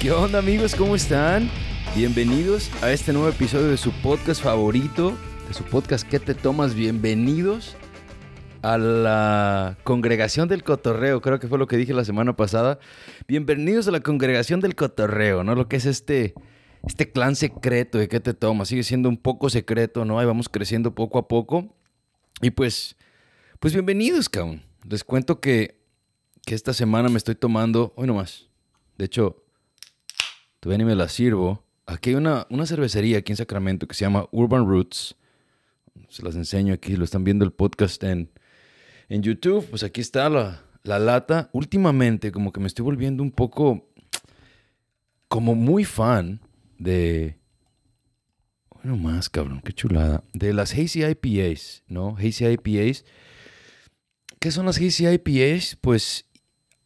¿Qué 0.00 0.12
onda 0.12 0.38
amigos? 0.38 0.76
¿Cómo 0.76 0.94
están? 0.94 1.50
Bienvenidos 1.96 2.70
a 2.84 2.92
este 2.92 3.12
nuevo 3.12 3.28
episodio 3.28 3.66
de 3.66 3.76
su 3.76 3.90
podcast 3.90 4.40
favorito, 4.40 5.18
de 5.48 5.54
su 5.54 5.64
podcast 5.64 6.08
¿Qué 6.08 6.20
te 6.20 6.36
tomas? 6.36 6.76
Bienvenidos 6.76 7.74
a 8.62 8.78
la 8.78 9.76
congregación 9.82 10.46
del 10.46 10.62
cotorreo, 10.62 11.20
creo 11.20 11.40
que 11.40 11.48
fue 11.48 11.58
lo 11.58 11.66
que 11.66 11.76
dije 11.76 11.94
la 11.94 12.04
semana 12.04 12.36
pasada. 12.36 12.78
Bienvenidos 13.26 13.88
a 13.88 13.90
la 13.90 13.98
congregación 13.98 14.60
del 14.60 14.76
cotorreo, 14.76 15.42
¿no? 15.42 15.56
Lo 15.56 15.68
que 15.68 15.74
es 15.74 15.84
este, 15.84 16.34
este 16.86 17.10
clan 17.10 17.34
secreto 17.34 17.98
de 17.98 18.06
¿Qué 18.06 18.20
te 18.20 18.34
tomas? 18.34 18.68
Sigue 18.68 18.84
siendo 18.84 19.08
un 19.08 19.16
poco 19.16 19.50
secreto, 19.50 20.04
¿no? 20.04 20.20
Ahí 20.20 20.26
vamos 20.26 20.48
creciendo 20.48 20.94
poco 20.94 21.18
a 21.18 21.26
poco. 21.26 21.74
Y 22.40 22.50
pues, 22.50 22.94
pues 23.58 23.72
bienvenidos, 23.72 24.28
cabrón. 24.28 24.62
Les 24.88 25.02
cuento 25.02 25.40
que, 25.40 25.80
que 26.46 26.54
esta 26.54 26.72
semana 26.72 27.08
me 27.08 27.18
estoy 27.18 27.34
tomando, 27.34 27.94
hoy 27.96 28.06
nomás, 28.06 28.46
de 28.96 29.06
hecho, 29.06 29.44
todavía 30.60 30.84
ni 30.84 30.90
me 30.90 30.96
la 30.96 31.08
sirvo. 31.08 31.64
Aquí 31.86 32.10
hay 32.10 32.16
una, 32.16 32.46
una 32.50 32.66
cervecería 32.66 33.18
aquí 33.18 33.32
en 33.32 33.36
Sacramento 33.36 33.86
que 33.86 33.94
se 33.94 34.04
llama 34.04 34.26
Urban 34.30 34.66
Roots. 34.66 35.16
Se 36.08 36.22
las 36.22 36.36
enseño 36.36 36.74
aquí, 36.74 36.96
lo 36.96 37.04
están 37.04 37.24
viendo 37.24 37.44
el 37.44 37.52
podcast 37.52 38.02
en, 38.04 38.30
en 39.08 39.22
YouTube. 39.22 39.66
Pues 39.70 39.82
aquí 39.82 40.00
está 40.00 40.28
la, 40.28 40.62
la 40.82 40.98
lata. 40.98 41.50
Últimamente 41.52 42.32
como 42.32 42.52
que 42.52 42.60
me 42.60 42.66
estoy 42.66 42.84
volviendo 42.84 43.22
un 43.22 43.30
poco 43.30 43.88
como 45.28 45.54
muy 45.54 45.84
fan 45.84 46.40
de... 46.78 47.38
Bueno, 48.70 48.96
más 48.96 49.28
cabrón, 49.28 49.60
qué 49.64 49.72
chulada. 49.72 50.22
De 50.32 50.52
las 50.52 50.72
Hazy 50.72 51.04
IPAs, 51.04 51.82
¿no? 51.88 52.16
Hazy 52.16 52.46
IPAs. 52.46 53.04
¿Qué 54.38 54.52
son 54.52 54.66
las 54.66 54.76
Hazy 54.76 55.08
IPAs? 55.08 55.76
Pues 55.80 56.26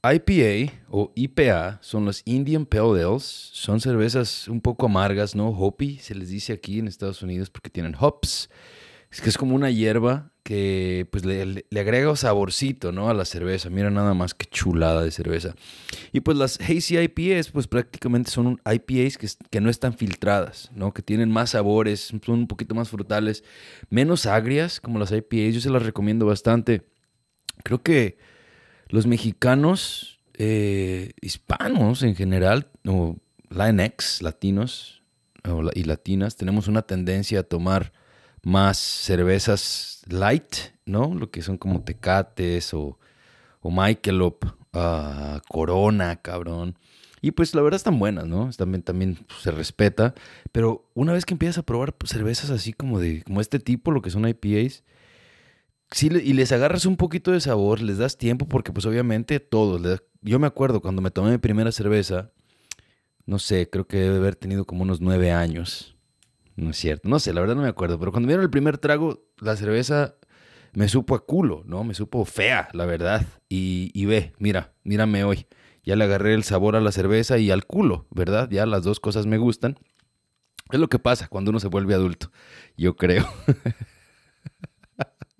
IPA 0.04 0.72
o 0.90 1.12
IPA 1.14 1.78
son 1.80 2.06
las 2.06 2.22
Indian 2.24 2.66
Pale 2.66 3.04
Ales. 3.04 3.22
Son 3.22 3.80
cervezas 3.80 4.48
un 4.48 4.60
poco 4.60 4.86
amargas, 4.86 5.36
¿no? 5.36 5.50
Hoppy 5.50 5.98
se 5.98 6.16
les 6.16 6.28
dice 6.28 6.52
aquí 6.52 6.80
en 6.80 6.88
Estados 6.88 7.22
Unidos 7.22 7.50
porque 7.50 7.70
tienen 7.70 7.94
hops. 7.98 8.50
Es 9.12 9.20
que 9.20 9.28
es 9.28 9.38
como 9.38 9.54
una 9.54 9.70
hierba 9.70 10.32
que 10.42 11.06
pues 11.12 11.24
le, 11.24 11.64
le 11.68 11.80
agrega 11.80 12.16
saborcito, 12.16 12.90
¿no? 12.90 13.10
A 13.10 13.14
la 13.14 13.24
cerveza. 13.24 13.70
Mira 13.70 13.90
nada 13.90 14.12
más 14.12 14.34
que 14.34 14.46
chulada 14.46 15.04
de 15.04 15.12
cerveza. 15.12 15.54
Y 16.12 16.18
pues 16.20 16.36
las 16.36 16.58
Hazy 16.60 16.98
IPAs 16.98 17.50
pues 17.50 17.68
prácticamente 17.68 18.32
son 18.32 18.60
IPAs 18.64 19.18
que, 19.18 19.28
que 19.50 19.60
no 19.60 19.70
están 19.70 19.94
filtradas, 19.94 20.72
¿no? 20.74 20.92
Que 20.92 21.02
tienen 21.02 21.30
más 21.30 21.50
sabores, 21.50 22.00
son 22.00 22.20
un 22.26 22.48
poquito 22.48 22.74
más 22.74 22.88
frutales, 22.88 23.44
menos 23.88 24.26
agrias 24.26 24.80
como 24.80 24.98
las 24.98 25.12
IPAs. 25.12 25.54
Yo 25.54 25.60
se 25.60 25.70
las 25.70 25.84
recomiendo 25.84 26.26
bastante. 26.26 26.82
Creo 27.62 27.84
que 27.84 28.16
los 28.92 29.06
mexicanos, 29.06 30.20
eh, 30.34 31.12
hispanos 31.22 32.02
en 32.02 32.14
general, 32.14 32.68
o 32.86 33.16
Latinx, 33.48 34.20
latinos 34.20 35.02
y 35.74 35.84
latinas, 35.84 36.36
tenemos 36.36 36.68
una 36.68 36.82
tendencia 36.82 37.40
a 37.40 37.42
tomar 37.42 37.92
más 38.42 38.76
cervezas 38.76 40.02
light, 40.08 40.54
¿no? 40.84 41.14
Lo 41.14 41.30
que 41.30 41.40
son 41.40 41.56
como 41.56 41.82
tecates 41.82 42.74
o, 42.74 42.98
o 43.60 43.70
Michelob, 43.70 44.36
uh, 44.74 45.40
Corona, 45.48 46.16
cabrón. 46.16 46.76
Y 47.22 47.30
pues 47.30 47.54
la 47.54 47.62
verdad 47.62 47.76
están 47.76 47.98
buenas, 47.98 48.26
¿no? 48.26 48.50
También, 48.50 48.82
también 48.82 49.14
pues, 49.26 49.40
se 49.40 49.52
respeta. 49.52 50.14
Pero 50.52 50.84
una 50.92 51.14
vez 51.14 51.24
que 51.24 51.32
empiezas 51.32 51.56
a 51.58 51.62
probar 51.62 51.94
pues, 51.94 52.12
cervezas 52.12 52.50
así 52.50 52.74
como 52.74 53.00
de 53.00 53.22
como 53.22 53.40
este 53.40 53.58
tipo, 53.58 53.90
lo 53.90 54.02
que 54.02 54.10
son 54.10 54.28
IPAs, 54.28 54.84
y 56.00 56.32
les 56.32 56.52
agarras 56.52 56.86
un 56.86 56.96
poquito 56.96 57.32
de 57.32 57.40
sabor, 57.40 57.80
les 57.80 57.98
das 57.98 58.16
tiempo, 58.16 58.46
porque 58.46 58.72
pues 58.72 58.86
obviamente 58.86 59.40
todos. 59.40 60.00
Yo 60.22 60.38
me 60.38 60.46
acuerdo 60.46 60.80
cuando 60.80 61.02
me 61.02 61.10
tomé 61.10 61.32
mi 61.32 61.38
primera 61.38 61.72
cerveza, 61.72 62.30
no 63.26 63.38
sé, 63.38 63.68
creo 63.68 63.86
que 63.86 63.98
debe 63.98 64.16
haber 64.16 64.36
tenido 64.36 64.64
como 64.64 64.82
unos 64.82 65.00
nueve 65.00 65.32
años. 65.32 65.96
No 66.56 66.70
es 66.70 66.76
cierto, 66.76 67.08
no 67.08 67.18
sé, 67.18 67.32
la 67.32 67.40
verdad 67.40 67.56
no 67.56 67.62
me 67.62 67.68
acuerdo, 67.68 67.98
pero 67.98 68.12
cuando 68.12 68.26
vieron 68.26 68.42
el 68.42 68.50
primer 68.50 68.78
trago, 68.78 69.24
la 69.38 69.56
cerveza 69.56 70.16
me 70.74 70.88
supo 70.88 71.14
a 71.14 71.24
culo, 71.24 71.62
¿no? 71.66 71.84
Me 71.84 71.94
supo 71.94 72.24
fea, 72.24 72.68
la 72.72 72.86
verdad. 72.86 73.26
Y, 73.48 73.90
y 73.94 74.06
ve, 74.06 74.32
mira, 74.38 74.72
mírame 74.84 75.24
hoy. 75.24 75.46
Ya 75.84 75.96
le 75.96 76.04
agarré 76.04 76.34
el 76.34 76.44
sabor 76.44 76.76
a 76.76 76.80
la 76.80 76.92
cerveza 76.92 77.38
y 77.38 77.50
al 77.50 77.66
culo, 77.66 78.06
¿verdad? 78.10 78.48
Ya 78.50 78.66
las 78.66 78.82
dos 78.84 79.00
cosas 79.00 79.26
me 79.26 79.38
gustan. 79.38 79.78
Es 80.70 80.78
lo 80.78 80.88
que 80.88 80.98
pasa 80.98 81.28
cuando 81.28 81.50
uno 81.50 81.60
se 81.60 81.68
vuelve 81.68 81.94
adulto, 81.94 82.30
yo 82.76 82.96
creo. 82.96 83.26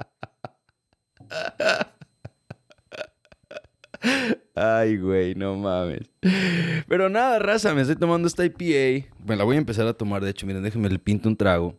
Ay, 4.54 4.98
güey, 4.98 5.34
no 5.34 5.56
mames. 5.56 6.10
Pero 6.88 7.08
nada, 7.08 7.38
raza, 7.38 7.74
me 7.74 7.80
estoy 7.82 7.96
tomando 7.96 8.28
esta 8.28 8.44
IPA. 8.44 9.08
Me 9.24 9.36
la 9.36 9.44
voy 9.44 9.56
a 9.56 9.58
empezar 9.60 9.86
a 9.86 9.94
tomar, 9.94 10.22
de 10.22 10.30
hecho, 10.30 10.46
miren, 10.46 10.62
déjenme 10.62 10.88
le 10.88 10.98
pinto 10.98 11.28
un 11.28 11.36
trago. 11.36 11.78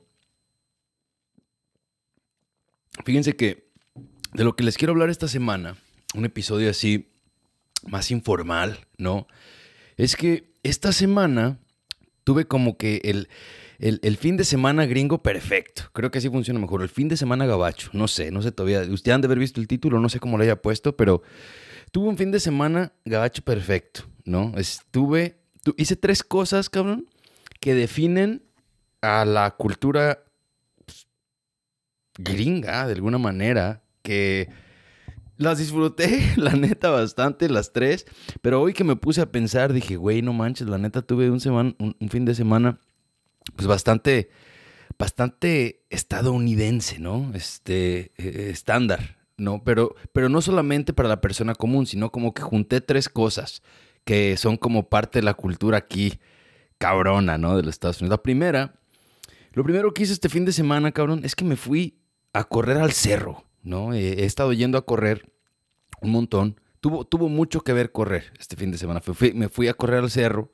Fíjense 3.06 3.36
que 3.36 3.69
de 4.34 4.44
lo 4.44 4.56
que 4.56 4.64
les 4.64 4.78
quiero 4.78 4.94
hablar 4.94 5.09
esta 5.09 5.28
semana, 5.28 5.75
un 6.16 6.25
episodio 6.25 6.70
así 6.70 7.12
más 7.88 8.12
informal, 8.12 8.80
¿no? 8.97 9.28
Es 9.97 10.16
que 10.16 10.52
esta 10.64 10.91
semana 10.91 11.59
tuve 12.24 12.46
como 12.46 12.78
que 12.78 13.02
el, 13.03 13.30
el, 13.83 14.17
fin 14.17 14.38
de 14.38 14.45
semana 14.45 14.85
gringo 14.85 15.21
perfecto. 15.21 15.83
Creo 15.91 16.09
que 16.09 16.19
así 16.19 16.29
funciona 16.29 16.57
mejor. 16.57 16.81
El 16.81 16.89
fin 16.89 17.09
de 17.09 17.17
semana 17.17 17.45
gabacho. 17.45 17.89
No 17.91 18.07
sé, 18.07 18.31
no 18.31 18.41
sé 18.41 18.53
todavía. 18.53 18.81
Usted 18.89 19.11
han 19.11 19.19
de 19.19 19.25
haber 19.25 19.39
visto 19.39 19.59
el 19.59 19.67
título, 19.67 19.99
no 19.99 20.07
sé 20.07 20.21
cómo 20.21 20.38
lo 20.38 20.44
haya 20.44 20.61
puesto, 20.61 20.95
pero 20.95 21.21
tuve 21.91 22.07
un 22.07 22.17
fin 22.17 22.31
de 22.31 22.39
semana 22.39 22.93
gabacho 23.03 23.41
perfecto, 23.41 24.05
¿no? 24.23 24.53
Estuve, 24.55 25.41
hice 25.75 25.97
tres 25.97 26.23
cosas, 26.23 26.69
cabrón, 26.69 27.09
que 27.59 27.75
definen 27.75 28.43
a 29.01 29.25
la 29.25 29.51
cultura 29.51 30.23
pues, 30.85 31.07
gringa, 32.17 32.88
de 32.88 32.93
alguna 32.93 33.17
manera, 33.17 33.83
que 34.01 34.47
las 35.35 35.57
disfruté, 35.57 36.31
la 36.38 36.53
neta, 36.53 36.89
bastante, 36.89 37.49
las 37.49 37.73
tres. 37.73 38.05
Pero 38.41 38.61
hoy 38.61 38.72
que 38.72 38.85
me 38.85 38.95
puse 38.95 39.19
a 39.19 39.29
pensar, 39.29 39.73
dije, 39.73 39.97
güey, 39.97 40.22
no 40.22 40.31
manches, 40.31 40.69
la 40.69 40.77
neta 40.77 41.01
tuve 41.01 41.29
un, 41.29 41.41
semana, 41.41 41.75
un 41.79 42.09
fin 42.09 42.23
de 42.23 42.33
semana 42.33 42.79
pues 43.55 43.67
bastante, 43.67 44.29
bastante 44.97 45.83
estadounidense, 45.89 46.99
¿no? 46.99 47.31
Este, 47.33 48.11
eh, 48.17 48.49
estándar, 48.51 49.17
¿no? 49.37 49.63
Pero, 49.63 49.95
pero 50.11 50.29
no 50.29 50.41
solamente 50.41 50.93
para 50.93 51.09
la 51.09 51.21
persona 51.21 51.55
común, 51.55 51.85
sino 51.85 52.11
como 52.11 52.33
que 52.33 52.41
junté 52.41 52.81
tres 52.81 53.09
cosas 53.09 53.61
que 54.03 54.37
son 54.37 54.57
como 54.57 54.89
parte 54.89 55.19
de 55.19 55.23
la 55.23 55.33
cultura 55.33 55.77
aquí 55.77 56.19
cabrona, 56.77 57.37
¿no? 57.37 57.55
De 57.55 57.63
los 57.63 57.75
Estados 57.75 58.01
Unidos. 58.01 58.17
La 58.17 58.23
primera, 58.23 58.75
lo 59.53 59.63
primero 59.63 59.93
que 59.93 60.03
hice 60.03 60.13
este 60.13 60.29
fin 60.29 60.45
de 60.45 60.51
semana, 60.51 60.91
cabrón, 60.91 61.21
es 61.23 61.35
que 61.35 61.45
me 61.45 61.55
fui 61.55 61.99
a 62.33 62.43
correr 62.43 62.77
al 62.77 62.91
cerro, 62.91 63.45
¿no? 63.61 63.93
he 63.93 64.25
estado 64.25 64.53
yendo 64.53 64.77
a 64.77 64.85
correr 64.85 65.31
un 66.01 66.11
montón. 66.11 66.59
Tuvo, 66.81 67.05
tuvo 67.05 67.29
mucho 67.29 67.61
que 67.61 67.71
ver 67.71 67.91
correr 67.91 68.33
este 68.39 68.57
fin 68.57 68.71
de 68.71 68.77
semana. 68.77 69.01
me 69.33 69.47
fui 69.47 69.67
a 69.69 69.73
correr 69.73 69.99
al 69.99 70.11
cerro 70.11 70.51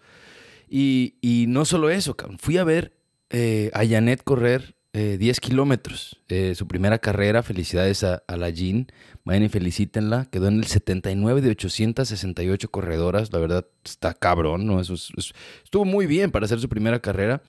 y, 0.69 1.45
no 1.47 1.65
solo 1.65 1.89
eso, 1.89 2.15
fui 2.39 2.57
a 2.57 2.63
ver 2.63 2.93
eh, 3.29 3.71
a 3.73 3.85
Janet 3.85 4.23
correr 4.23 4.75
10 4.91 5.37
eh, 5.37 5.39
kilómetros. 5.39 6.19
Eh, 6.29 6.55
su 6.55 6.67
primera 6.67 6.97
carrera, 6.97 7.43
felicidades 7.43 8.03
a, 8.03 8.23
la 8.27 8.49
Jean. 8.49 8.87
Vayan 9.23 9.43
y 9.43 9.49
felicítenla. 9.49 10.25
Quedó 10.25 10.47
en 10.47 10.57
el 10.57 10.65
79 10.65 11.41
de 11.41 11.51
868 11.51 12.71
corredoras. 12.71 13.31
La 13.31 13.39
verdad 13.39 13.65
está 13.83 14.13
cabrón, 14.13 14.65
¿no? 14.65 14.79
Eso, 14.79 14.95
estuvo 14.95 15.85
muy 15.85 16.07
bien 16.07 16.31
para 16.31 16.45
hacer 16.45 16.59
su 16.59 16.69
primera 16.69 16.99
carrera. 16.99 17.43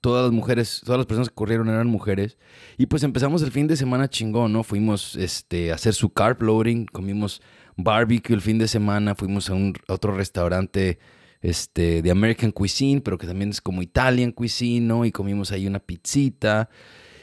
Todas 0.00 0.24
las 0.24 0.32
mujeres, 0.32 0.82
todas 0.84 0.98
las 0.98 1.06
personas 1.06 1.28
que 1.28 1.34
corrieron 1.34 1.68
eran 1.68 1.88
mujeres. 1.88 2.38
Y 2.78 2.86
pues 2.86 3.02
empezamos 3.02 3.42
el 3.42 3.50
fin 3.50 3.66
de 3.66 3.76
semana 3.76 4.08
chingón, 4.08 4.52
¿no? 4.52 4.62
Fuimos 4.62 5.16
este, 5.16 5.72
a 5.72 5.74
hacer 5.74 5.94
su 5.94 6.10
carb 6.10 6.42
loading, 6.42 6.86
comimos 6.86 7.42
barbecue 7.76 8.34
el 8.34 8.40
fin 8.40 8.58
de 8.58 8.68
semana, 8.68 9.14
fuimos 9.14 9.50
a, 9.50 9.54
un, 9.54 9.74
a 9.88 9.94
otro 9.94 10.14
restaurante 10.14 10.98
este, 11.44 12.00
de 12.00 12.10
American 12.10 12.50
Cuisine, 12.50 13.02
pero 13.02 13.18
que 13.18 13.26
también 13.26 13.50
es 13.50 13.60
como 13.60 13.82
Italian 13.82 14.32
Cuisine, 14.32 14.86
¿no? 14.86 15.04
Y 15.04 15.12
comimos 15.12 15.52
ahí 15.52 15.66
una 15.66 15.78
pizzita 15.78 16.70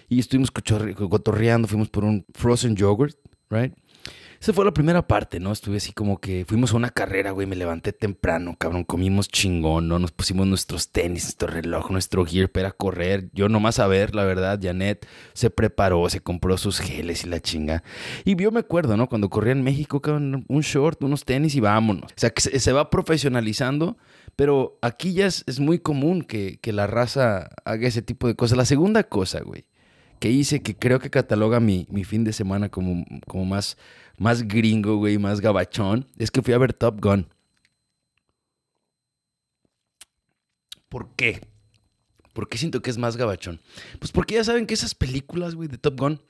y 0.07 0.19
estuvimos 0.19 0.51
cotorreando, 0.51 1.67
fuimos 1.67 1.89
por 1.89 2.03
un 2.03 2.23
frozen 2.35 2.75
yogurt, 2.75 3.17
right? 3.49 3.73
Esa 4.41 4.53
fue 4.53 4.65
la 4.65 4.73
primera 4.73 5.07
parte, 5.07 5.39
¿no? 5.39 5.51
Estuve 5.51 5.77
así 5.77 5.93
como 5.93 6.19
que 6.19 6.45
fuimos 6.47 6.73
a 6.73 6.77
una 6.77 6.89
carrera, 6.89 7.29
güey, 7.29 7.45
me 7.45 7.55
levanté 7.55 7.93
temprano, 7.93 8.55
cabrón, 8.57 8.83
comimos 8.85 9.27
chingón, 9.29 9.87
¿no? 9.87 9.99
Nos 9.99 10.11
pusimos 10.11 10.47
nuestros 10.47 10.89
tenis, 10.89 11.25
nuestro 11.25 11.47
reloj, 11.47 11.91
nuestro 11.91 12.25
gear 12.25 12.49
para 12.49 12.71
correr. 12.71 13.29
Yo 13.33 13.49
nomás 13.49 13.77
a 13.77 13.85
ver, 13.85 14.15
la 14.15 14.23
verdad, 14.23 14.59
Janet 14.59 15.07
se 15.33 15.51
preparó, 15.51 16.09
se 16.09 16.21
compró 16.21 16.57
sus 16.57 16.79
geles 16.79 17.23
y 17.23 17.29
la 17.29 17.39
chinga. 17.39 17.83
Y 18.25 18.35
yo 18.35 18.49
me 18.49 18.61
acuerdo, 18.61 18.97
¿no? 18.97 19.07
Cuando 19.07 19.29
corría 19.29 19.51
en 19.51 19.61
México, 19.61 20.01
cabrón, 20.01 20.43
un 20.47 20.61
short, 20.61 21.03
unos 21.03 21.23
tenis 21.23 21.53
y 21.53 21.59
vámonos. 21.59 22.11
O 22.11 22.15
sea, 22.15 22.31
que 22.31 22.41
se, 22.41 22.71
va 22.71 22.89
profesionalizando, 22.89 23.99
pero 24.35 24.79
aquí 24.81 25.13
ya 25.13 25.27
es, 25.27 25.59
muy 25.59 25.77
común 25.77 26.23
que, 26.23 26.57
que 26.63 26.73
la 26.73 26.87
raza 26.87 27.47
haga 27.63 27.87
ese 27.87 28.01
tipo 28.01 28.25
de 28.25 28.33
cosas. 28.33 28.57
La 28.57 28.65
segunda 28.65 29.03
cosa, 29.03 29.41
güey, 29.41 29.65
que 30.21 30.29
hice, 30.29 30.61
que 30.61 30.75
creo 30.75 30.99
que 30.99 31.11
cataloga 31.11 31.59
mi, 31.59 31.87
mi 31.91 32.03
fin 32.03 32.23
de 32.23 32.31
semana 32.31 32.69
como, 32.69 33.05
como 33.27 33.45
más 33.45 33.77
más 34.21 34.43
gringo, 34.43 34.97
güey, 34.97 35.17
más 35.17 35.41
gabachón, 35.41 36.07
es 36.19 36.29
que 36.29 36.43
fui 36.43 36.53
a 36.53 36.59
ver 36.59 36.73
Top 36.73 37.01
Gun. 37.01 37.27
¿Por 40.89 41.15
qué? 41.15 41.41
¿Por 42.31 42.47
qué 42.47 42.59
siento 42.59 42.83
que 42.83 42.91
es 42.91 42.99
más 42.99 43.17
gabachón? 43.17 43.59
Pues 43.97 44.11
porque 44.11 44.35
ya 44.35 44.43
saben 44.43 44.67
que 44.67 44.75
esas 44.75 44.93
películas, 44.93 45.55
güey, 45.55 45.67
de 45.67 45.79
Top 45.79 45.99
Gun, 45.99 46.21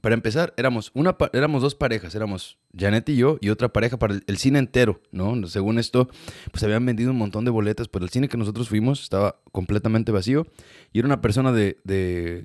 para 0.00 0.14
empezar, 0.14 0.52
éramos, 0.56 0.90
una, 0.94 1.16
éramos 1.32 1.62
dos 1.62 1.74
parejas, 1.74 2.14
éramos 2.14 2.58
Janet 2.76 3.08
y 3.08 3.16
yo 3.16 3.38
y 3.40 3.48
otra 3.48 3.72
pareja 3.72 3.98
para 3.98 4.14
el, 4.26 4.36
cine 4.36 4.58
entero, 4.58 5.00
¿no? 5.10 5.46
Según 5.46 5.78
esto, 5.78 6.08
pues 6.50 6.62
habían 6.62 6.84
vendido 6.84 7.10
un 7.10 7.18
montón 7.18 7.44
de 7.44 7.50
boletas, 7.50 7.88
pero 7.88 8.04
el 8.04 8.10
cine 8.10 8.28
que 8.28 8.36
nosotros 8.36 8.68
fuimos 8.68 9.02
estaba 9.02 9.40
completamente 9.52 10.12
vacío 10.12 10.46
y 10.92 10.98
era 10.98 11.06
una 11.06 11.20
persona 11.20 11.52
de, 11.52 11.78
de, 11.84 12.44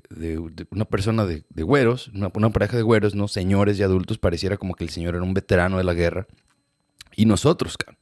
una 0.70 0.86
persona 0.86 1.26
de, 1.26 1.44
güeros, 1.62 2.08
una, 2.08 2.30
pareja 2.30 2.76
de 2.76 2.82
güeros, 2.82 3.14
¿no? 3.14 3.28
Señores 3.28 3.78
y 3.78 3.82
adultos, 3.82 4.18
pareciera 4.18 4.56
como 4.56 4.74
que 4.74 4.84
el 4.84 4.90
señor 4.90 5.14
era 5.14 5.24
un 5.24 5.34
veterano 5.34 5.78
de 5.78 5.84
la 5.84 5.94
guerra 5.94 6.26
y 7.14 7.26
nosotros, 7.26 7.76
cabrón. 7.76 7.98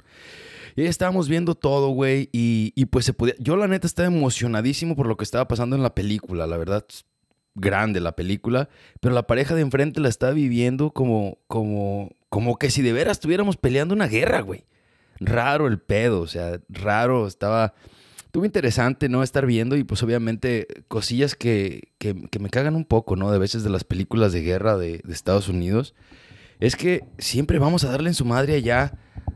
Y 0.77 0.85
estábamos 0.85 1.29
viendo 1.29 1.57
todo, 1.57 1.89
güey, 1.89 2.29
y, 2.33 2.73
y, 2.77 2.87
pues 2.87 3.05
se 3.05 3.13
podía... 3.13 3.35
Yo 3.39 3.57
la 3.57 3.67
neta 3.67 3.89
estaba 3.89 4.07
emocionadísimo 4.07 4.95
por 4.95 5.09
lo 5.09 5.17
que 5.17 5.25
estaba 5.25 5.49
pasando 5.49 5.75
en 5.75 5.83
la 5.83 5.97
película, 5.97 6.47
la 6.47 6.57
verdad, 6.57 6.87
grande 7.55 8.01
la 8.01 8.17
película, 8.17 8.69
pero 9.01 9.15
la 9.15 9.27
pareja 9.27 9.55
de 9.55 9.63
enfrente 9.63 10.01
la 10.01 10.09
estaba 10.09 10.33
viviendo 10.33 10.91
como, 10.93 11.39
como, 11.47 12.11
como 12.29 12.59
que 12.59 12.71
si 12.71 12.83
de 12.83 12.93
veras 12.93 13.19
estuviéramos 13.19 13.57
peleando 13.57 13.95
una 13.95 14.07
guerra, 14.07 14.41
güey. 14.41 14.65
Raro 15.19 15.67
el 15.67 15.79
pedo, 15.79 16.21
o 16.21 16.27
sea, 16.27 16.61
raro, 16.69 17.27
estaba... 17.27 17.75
Estuvo 18.25 18.45
interesante, 18.45 19.09
¿no? 19.09 19.25
Estar 19.25 19.45
viendo 19.45 19.77
y 19.77 19.83
pues 19.83 20.05
obviamente 20.05 20.69
cosillas 20.87 21.35
que, 21.35 21.89
que, 21.99 22.15
me 22.39 22.49
cagan 22.49 22.77
un 22.77 22.85
poco, 22.85 23.17
¿no? 23.17 23.33
De 23.33 23.41
veces 23.41 23.65
de 23.65 23.71
las 23.71 23.83
películas 23.83 24.33
de 24.33 24.43
guerra 24.43 24.77
de, 24.79 25.01
de 25.03 25.13
Estados 25.13 25.49
Unidos. 25.49 25.97
Es 26.61 26.77
que 26.77 27.03
siempre 27.19 27.59
vamos 27.59 27.83
a 27.83 27.91
darle 27.91 28.09
en 28.09 28.15
su 28.15 28.25
madre 28.25 28.55
allá 28.55 28.93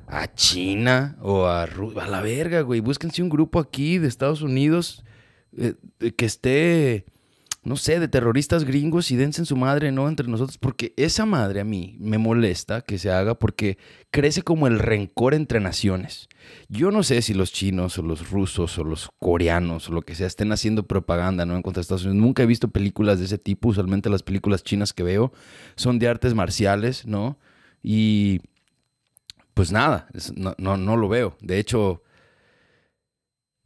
a 0.06 0.32
China 0.32 1.16
o 1.22 1.46
a, 1.46 1.64
a 1.64 2.08
la 2.08 2.20
verga, 2.20 2.60
güey. 2.60 2.78
Búsquense 2.78 3.20
un 3.20 3.30
grupo 3.30 3.58
aquí 3.58 3.98
de 3.98 4.06
Estados 4.06 4.42
Unidos 4.42 5.04
eh, 5.56 5.74
que 6.16 6.24
esté 6.24 7.04
no 7.64 7.76
sé, 7.76 7.98
de 7.98 8.08
terroristas 8.08 8.64
gringos 8.64 9.10
y 9.10 9.16
dense 9.16 9.40
en 9.40 9.46
su 9.46 9.56
madre, 9.56 9.90
¿no? 9.90 10.08
Entre 10.08 10.28
nosotros, 10.28 10.58
porque 10.58 10.92
esa 10.96 11.24
madre 11.24 11.60
a 11.60 11.64
mí 11.64 11.96
me 11.98 12.18
molesta 12.18 12.82
que 12.82 12.98
se 12.98 13.10
haga 13.10 13.38
porque 13.38 13.78
crece 14.10 14.42
como 14.42 14.66
el 14.66 14.78
rencor 14.78 15.34
entre 15.34 15.60
naciones. 15.60 16.28
Yo 16.68 16.90
no 16.90 17.02
sé 17.02 17.22
si 17.22 17.32
los 17.32 17.52
chinos 17.52 17.98
o 17.98 18.02
los 18.02 18.30
rusos 18.30 18.78
o 18.78 18.84
los 18.84 19.08
coreanos 19.18 19.88
o 19.88 19.92
lo 19.92 20.02
que 20.02 20.14
sea 20.14 20.26
estén 20.26 20.52
haciendo 20.52 20.86
propaganda, 20.86 21.46
¿no? 21.46 21.56
En 21.56 21.62
contra 21.62 21.80
de 21.80 21.82
Estados 21.82 22.04
Unidos. 22.04 22.22
Nunca 22.22 22.42
he 22.42 22.46
visto 22.46 22.68
películas 22.68 23.18
de 23.18 23.24
ese 23.24 23.38
tipo. 23.38 23.70
Usualmente 23.70 24.10
las 24.10 24.22
películas 24.22 24.62
chinas 24.62 24.92
que 24.92 25.02
veo 25.02 25.32
son 25.74 25.98
de 25.98 26.08
artes 26.08 26.34
marciales, 26.34 27.06
¿no? 27.06 27.38
Y 27.82 28.42
pues 29.54 29.72
nada, 29.72 30.08
no, 30.36 30.54
no, 30.58 30.76
no 30.76 30.96
lo 30.96 31.08
veo. 31.08 31.36
De 31.40 31.58
hecho, 31.58 32.02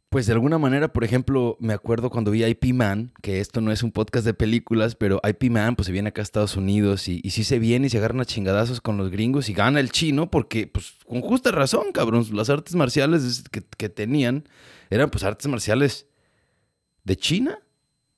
pues 0.09 0.25
de 0.25 0.33
alguna 0.33 0.57
manera, 0.57 0.91
por 0.91 1.03
ejemplo, 1.03 1.55
me 1.59 1.73
acuerdo 1.73 2.09
cuando 2.09 2.31
vi 2.31 2.43
IP 2.43 2.73
Man, 2.73 3.11
que 3.21 3.39
esto 3.39 3.61
no 3.61 3.71
es 3.71 3.83
un 3.83 3.91
podcast 3.91 4.25
de 4.25 4.33
películas, 4.33 4.95
pero 4.95 5.21
IP 5.27 5.51
Man 5.51 5.75
pues 5.75 5.85
se 5.85 5.91
viene 5.91 6.09
acá 6.09 6.21
a 6.21 6.23
Estados 6.23 6.57
Unidos 6.57 7.07
y, 7.07 7.21
y 7.23 7.29
sí 7.29 7.43
se 7.43 7.59
viene 7.59 7.87
y 7.87 7.89
se 7.91 7.99
agarran 7.99 8.19
a 8.19 8.25
chingadazos 8.25 8.81
con 8.81 8.97
los 8.97 9.11
gringos 9.11 9.49
y 9.49 9.53
gana 9.53 9.79
el 9.79 9.91
chino 9.91 10.31
porque, 10.31 10.65
pues 10.65 10.93
con 11.05 11.21
justa 11.21 11.51
razón, 11.51 11.91
cabrón, 11.93 12.25
las 12.33 12.49
artes 12.49 12.73
marciales 12.73 13.43
que, 13.51 13.61
que 13.61 13.89
tenían 13.89 14.49
eran 14.89 15.11
pues 15.11 15.23
artes 15.23 15.47
marciales 15.47 16.07
de 17.03 17.15
China. 17.15 17.59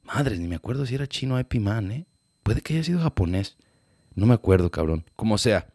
Madre, 0.03 0.37
ni 0.37 0.47
me 0.47 0.55
acuerdo 0.55 0.85
si 0.85 0.95
era 0.95 1.07
chino 1.07 1.37
IP 1.37 1.55
Man, 1.55 1.91
¿eh? 1.91 2.05
Puede 2.43 2.61
que 2.61 2.75
haya 2.75 2.83
sido 2.85 3.01
japonés. 3.01 3.57
No 4.15 4.25
me 4.25 4.33
acuerdo, 4.33 4.71
cabrón. 4.71 5.03
Como 5.17 5.37
sea, 5.37 5.67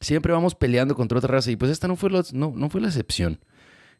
siempre 0.00 0.32
vamos 0.32 0.54
peleando 0.54 0.94
contra 0.94 1.18
otra 1.18 1.32
raza 1.32 1.50
y 1.50 1.56
pues 1.56 1.72
esta 1.72 1.88
no 1.88 1.96
fue, 1.96 2.10
no, 2.32 2.52
no 2.54 2.70
fue 2.70 2.80
la 2.80 2.88
excepción. 2.88 3.40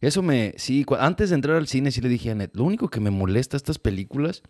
Eso 0.00 0.22
me, 0.22 0.54
sí, 0.56 0.84
antes 0.98 1.30
de 1.30 1.36
entrar 1.36 1.56
al 1.56 1.66
cine 1.66 1.90
sí 1.90 2.00
le 2.00 2.08
dije 2.08 2.30
a 2.30 2.34
Net, 2.34 2.50
lo 2.54 2.64
único 2.64 2.88
que 2.90 3.00
me 3.00 3.10
molesta 3.10 3.56
estas 3.56 3.78
películas 3.78 4.42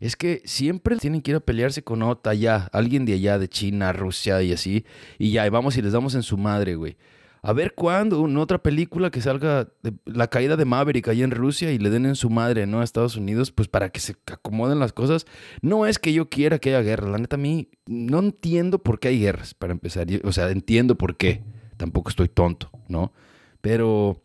es 0.00 0.16
que 0.16 0.42
siempre 0.44 0.96
tienen 0.96 1.22
que 1.22 1.30
ir 1.30 1.36
a 1.36 1.40
pelearse 1.40 1.82
con 1.82 2.02
otra 2.02 2.32
allá, 2.32 2.68
alguien 2.72 3.04
de 3.04 3.14
allá, 3.14 3.38
de 3.38 3.48
China, 3.48 3.92
Rusia 3.92 4.42
y 4.42 4.52
así, 4.52 4.84
y 5.18 5.30
ya, 5.30 5.46
y 5.46 5.50
vamos 5.50 5.76
y 5.76 5.82
les 5.82 5.92
damos 5.92 6.14
en 6.14 6.22
su 6.22 6.36
madre, 6.36 6.74
güey. 6.74 6.96
A 7.44 7.52
ver 7.52 7.74
cuándo, 7.74 8.24
en 8.24 8.36
otra 8.36 8.62
película 8.62 9.10
que 9.10 9.20
salga 9.20 9.68
de 9.82 9.92
la 10.04 10.28
caída 10.28 10.56
de 10.56 10.64
Maverick 10.64 11.08
allá 11.08 11.24
en 11.24 11.32
Rusia 11.32 11.72
y 11.72 11.78
le 11.78 11.90
den 11.90 12.06
en 12.06 12.14
su 12.14 12.30
madre, 12.30 12.66
¿no? 12.66 12.80
A 12.80 12.84
Estados 12.84 13.16
Unidos, 13.16 13.50
pues 13.50 13.66
para 13.66 13.88
que 13.88 13.98
se 13.98 14.14
acomoden 14.26 14.78
las 14.78 14.92
cosas. 14.92 15.26
No 15.60 15.86
es 15.86 15.98
que 15.98 16.12
yo 16.12 16.28
quiera 16.28 16.60
que 16.60 16.68
haya 16.68 16.82
guerra, 16.82 17.10
la 17.10 17.18
neta 17.18 17.34
a 17.34 17.40
mí 17.40 17.68
no 17.86 18.20
entiendo 18.20 18.78
por 18.80 19.00
qué 19.00 19.08
hay 19.08 19.18
guerras, 19.18 19.54
para 19.54 19.72
empezar. 19.72 20.06
O 20.22 20.30
sea, 20.30 20.50
entiendo 20.50 20.96
por 20.96 21.16
qué, 21.16 21.42
tampoco 21.78 22.10
estoy 22.10 22.28
tonto, 22.28 22.70
¿no? 22.86 23.12
Pero 23.60 24.21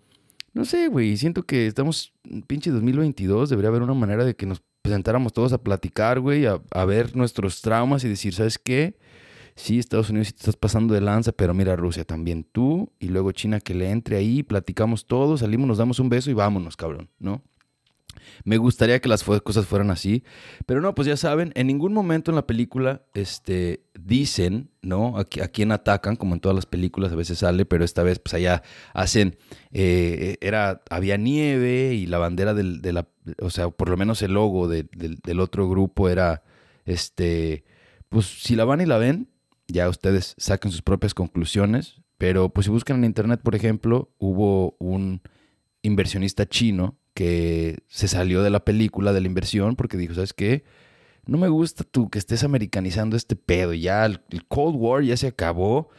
no 0.58 0.66
sé, 0.66 0.88
güey, 0.88 1.16
siento 1.18 1.44
que 1.44 1.68
estamos 1.68 2.14
en 2.24 2.42
pinche 2.42 2.72
2022, 2.72 3.50
debería 3.50 3.70
haber 3.70 3.84
una 3.84 3.94
manera 3.94 4.26
de 4.26 4.36
que 4.36 4.48
nos 4.48 4.64
presentáramos 4.82 5.32
todos 5.32 5.54
a 5.54 5.60
platicar, 5.60 6.20
güey, 6.20 6.46
a, 6.46 6.86
ver 6.86 7.16
nuestros 7.16 7.62
traumas 7.62 8.04
y 8.04 8.10
decir, 8.10 8.34
¿sabes 8.34 8.58
qué? 8.58 8.98
Sí, 9.56 9.78
Estados 9.78 10.10
Unidos 10.10 10.28
sí 10.28 10.34
te 10.34 10.40
estás 10.40 10.56
pasando 10.56 10.94
de 10.94 11.02
lanza, 11.02 11.32
pero 11.32 11.54
mira 11.54 11.76
Rusia 11.76 12.06
también 12.06 12.44
tú 12.44 12.92
y 13.00 13.10
luego 13.10 13.32
China 13.32 13.60
que 13.60 13.76
le 13.76 13.92
entre 13.92 14.18
ahí, 14.18 14.42
platicamos 14.42 15.06
todos, 15.06 15.42
salimos, 15.42 15.68
nos 15.68 15.78
damos 15.78 16.00
un 16.00 16.10
beso 16.10 16.32
y 16.32 16.34
vámonos, 16.34 16.76
cabrón, 16.76 17.10
¿no? 17.20 17.44
Me 18.44 18.58
gustaría 18.58 19.00
que 19.00 19.10
las 19.10 19.24
cosas 19.24 19.66
fueran 19.66 19.92
así, 19.92 20.24
pero 20.66 20.82
no, 20.82 20.96
pues 20.96 21.08
ya 21.08 21.18
saben, 21.18 21.52
en 21.56 21.68
ningún 21.68 21.94
momento 21.94 22.32
en 22.32 22.36
la 22.36 22.48
película 22.48 23.02
este, 23.14 23.82
dicen, 24.00 24.70
¿no? 24.82 25.18
A, 25.18 25.26
quién 25.26 25.72
atacan, 25.72 26.16
como 26.16 26.34
en 26.34 26.40
todas 26.40 26.56
las 26.56 26.66
películas 26.66 27.12
a 27.12 27.16
veces 27.16 27.40
sale, 27.40 27.66
pero 27.66 27.84
esta 27.84 28.04
vez 28.04 28.20
pues 28.20 28.34
allá 28.34 28.64
hacen, 28.94 29.38
eh, 29.72 30.38
era, 30.42 30.82
había 30.90 31.18
nieve 31.18 31.94
y 31.94 32.06
la 32.06 32.18
bandera 32.18 32.54
del, 32.54 32.82
o 33.40 33.50
sea, 33.50 33.70
por 33.70 33.90
lo 33.90 33.98
menos 33.98 34.22
el 34.22 34.34
logo 34.34 34.68
del, 34.68 34.90
del 34.92 35.40
otro 35.40 35.70
grupo 35.70 36.10
era, 36.10 36.44
este, 36.86 37.66
pues 38.10 38.26
si 38.26 38.56
la 38.56 38.66
van 38.66 38.82
y 38.82 38.86
la 38.86 38.98
ven, 38.98 39.30
ya 39.68 39.90
ustedes 39.90 40.36
saquen 40.38 40.72
sus 40.72 40.82
propias 40.82 41.14
conclusiones, 41.14 42.02
pero 42.18 42.50
pues 42.50 42.66
si 42.66 42.72
buscan 42.72 42.98
en 42.98 43.06
internet, 43.06 43.42
por 43.44 43.56
ejemplo, 43.56 44.10
hubo 44.18 44.76
un 44.80 45.22
inversionista 45.82 46.48
chino 46.48 46.98
que 47.18 47.80
se 47.88 48.08
salió 48.08 48.44
de 48.44 48.52
la 48.52 48.64
película, 48.64 49.12
de 49.12 49.22
la 49.22 49.26
inversión, 49.26 49.76
porque 49.76 49.98
dijo, 49.98 50.14
¿sabes 50.14 50.34
qué? 50.34 50.64
No 51.26 51.40
me 51.40 51.48
gusta 51.48 51.84
tú 51.84 52.12
que 52.12 52.20
estés 52.20 52.44
americanizando 52.44 53.18
este 53.18 53.36
pedo. 53.36 53.74
Ya 53.74 54.06
el, 54.06 54.22
Cold 54.48 54.76
War 54.76 55.02
ya 55.02 55.18
se 55.18 55.26
acabó. 55.26 55.90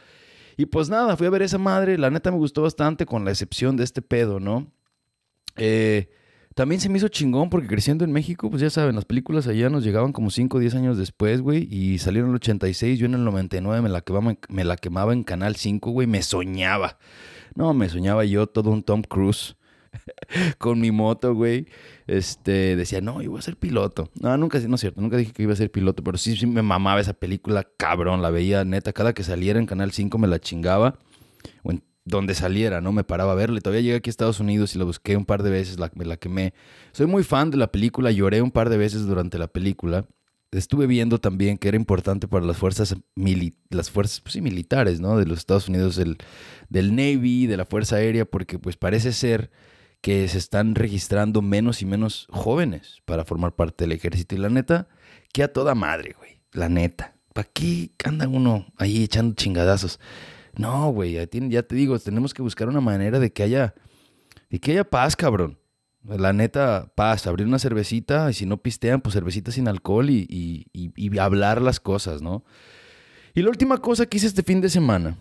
Y 0.55 0.67
pues 0.67 0.89
nada, 0.89 1.17
fui 1.17 1.27
a 1.27 1.29
ver 1.29 1.41
esa 1.41 1.57
madre. 1.57 1.97
La 1.97 2.09
neta 2.09 2.31
me 2.31 2.37
gustó 2.37 2.61
bastante, 2.61 3.05
con 3.05 3.25
la 3.25 3.31
excepción 3.31 3.75
de 3.75 3.83
este 3.83 4.01
pedo, 4.01 4.39
¿no? 4.39 4.71
Eh, 5.57 6.09
también 6.55 6.79
se 6.79 6.87
me 6.87 6.99
hizo 6.99 7.09
chingón 7.09 7.49
porque 7.49 7.67
creciendo 7.67 8.05
en 8.05 8.13
México, 8.13 8.49
pues 8.49 8.61
ya 8.61 8.69
saben, 8.69 8.95
las 8.95 9.03
películas 9.03 9.45
allá 9.47 9.69
nos 9.69 9.83
llegaban 9.83 10.13
como 10.13 10.31
5 10.31 10.55
o 10.55 10.59
10 10.61 10.75
años 10.75 10.97
después, 10.97 11.41
güey. 11.41 11.67
Y 11.69 11.97
salieron 11.97 12.29
en 12.29 12.35
el 12.35 12.37
86, 12.37 12.97
yo 12.97 13.07
en 13.07 13.15
el 13.15 13.25
99 13.25 13.81
me 13.81 13.89
la 13.89 13.99
quemaba, 13.99 14.37
me 14.47 14.63
la 14.63 14.77
quemaba 14.77 15.11
en 15.11 15.25
Canal 15.25 15.57
5, 15.57 15.91
güey. 15.91 16.07
Me 16.07 16.21
soñaba. 16.21 16.97
No, 17.55 17.73
me 17.73 17.89
soñaba 17.89 18.23
yo 18.23 18.47
todo 18.47 18.71
un 18.71 18.83
Tom 18.83 19.01
Cruise 19.01 19.57
con 20.57 20.79
mi 20.79 20.91
moto, 20.91 21.33
güey. 21.33 21.67
Este, 22.07 22.75
decía, 22.75 23.01
no, 23.01 23.21
yo 23.21 23.31
voy 23.31 23.39
a 23.39 23.43
ser 23.43 23.57
piloto. 23.57 24.09
No, 24.19 24.35
nunca, 24.37 24.59
no 24.59 24.75
es 24.75 24.81
cierto, 24.81 25.01
nunca 25.01 25.17
dije 25.17 25.31
que 25.31 25.43
iba 25.43 25.53
a 25.53 25.55
ser 25.55 25.71
piloto, 25.71 26.03
pero 26.03 26.17
sí, 26.17 26.35
sí 26.35 26.47
me 26.47 26.61
mamaba 26.61 26.99
esa 26.99 27.13
película, 27.13 27.67
cabrón. 27.77 28.21
La 28.21 28.29
veía 28.29 28.63
neta, 28.65 28.93
cada 28.93 29.13
que 29.13 29.23
saliera 29.23 29.59
en 29.59 29.65
Canal 29.65 29.91
5 29.91 30.17
me 30.17 30.27
la 30.27 30.39
chingaba. 30.39 30.97
O 31.63 31.71
en 31.71 31.83
donde 32.09 32.33
saliera, 32.33 32.81
¿no? 32.81 32.91
Me 32.91 33.03
paraba 33.03 33.33
a 33.33 33.35
verle. 33.35 33.61
Todavía 33.61 33.81
llegué 33.81 33.95
aquí 33.95 34.09
a 34.09 34.11
Estados 34.11 34.39
Unidos 34.39 34.75
y 34.75 34.79
la 34.79 34.85
busqué 34.85 35.15
un 35.15 35.25
par 35.25 35.43
de 35.43 35.49
veces, 35.49 35.79
la, 35.79 35.91
me 35.95 36.05
la 36.05 36.17
quemé. 36.17 36.53
Soy 36.91 37.05
muy 37.05 37.23
fan 37.23 37.51
de 37.51 37.57
la 37.57 37.71
película, 37.71 38.11
lloré 38.11 38.41
un 38.41 38.51
par 38.51 38.69
de 38.69 38.77
veces 38.77 39.05
durante 39.05 39.37
la 39.37 39.47
película. 39.47 40.05
Estuve 40.51 40.87
viendo 40.87 41.19
también 41.19 41.59
que 41.59 41.67
era 41.67 41.77
importante 41.77 42.27
para 42.27 42.43
las 42.43 42.57
fuerzas, 42.57 42.95
las 43.69 43.91
fuerzas 43.91 44.21
pues 44.21 44.41
militares, 44.41 44.99
¿no? 44.99 45.17
De 45.17 45.25
los 45.25 45.37
Estados 45.37 45.69
Unidos, 45.69 45.95
del, 45.95 46.17
del 46.69 46.95
Navy, 46.95 47.45
de 47.45 47.55
la 47.55 47.65
Fuerza 47.65 47.97
Aérea, 47.97 48.25
porque 48.25 48.57
pues 48.57 48.75
parece 48.75 49.13
ser 49.13 49.51
que 50.01 50.27
se 50.27 50.37
están 50.37 50.75
registrando 50.75 51.41
menos 51.41 51.81
y 51.81 51.85
menos 51.85 52.27
jóvenes 52.29 53.01
para 53.05 53.25
formar 53.25 53.55
parte 53.55 53.83
del 53.83 53.91
ejército. 53.91 54.35
Y 54.35 54.39
la 54.39 54.49
neta, 54.49 54.87
que 55.33 55.43
a 55.43 55.51
toda 55.51 55.75
madre, 55.75 56.15
güey. 56.17 56.41
La 56.51 56.69
neta. 56.69 57.15
¿Para 57.33 57.47
qué 57.53 57.91
anda 58.03 58.27
uno 58.27 58.65
ahí 58.77 59.03
echando 59.03 59.35
chingadazos? 59.35 59.99
No, 60.55 60.89
güey, 60.91 61.13
ya, 61.13 61.27
te 61.27 61.75
digo, 61.75 61.99
tenemos 61.99 62.33
que 62.33 62.41
buscar 62.41 62.67
una 62.67 62.81
manera 62.81 63.19
de 63.19 63.31
que 63.31 63.43
haya, 63.43 63.75
de 64.49 64.59
que 64.59 64.71
haya 64.71 64.83
paz, 64.83 65.15
cabrón. 65.15 65.59
La 66.03 66.33
neta, 66.33 66.91
paz, 66.95 67.27
abrir 67.27 67.45
una 67.45 67.59
cervecita 67.59 68.31
y 68.31 68.33
si 68.33 68.45
no 68.45 68.57
pistean, 68.57 69.01
pues 69.01 69.13
cervecita 69.13 69.51
sin 69.51 69.67
alcohol 69.67 70.09
y, 70.09 70.25
y, 70.29 70.69
y 70.73 71.17
hablar 71.19 71.61
las 71.61 71.79
cosas, 71.79 72.21
¿no? 72.21 72.43
Y 73.35 73.41
la 73.41 73.49
última 73.49 73.77
cosa 73.77 74.05
que 74.05 74.17
hice 74.17 74.27
este 74.27 74.43
fin 74.43 74.59
de 74.61 74.69
semana, 74.69 75.17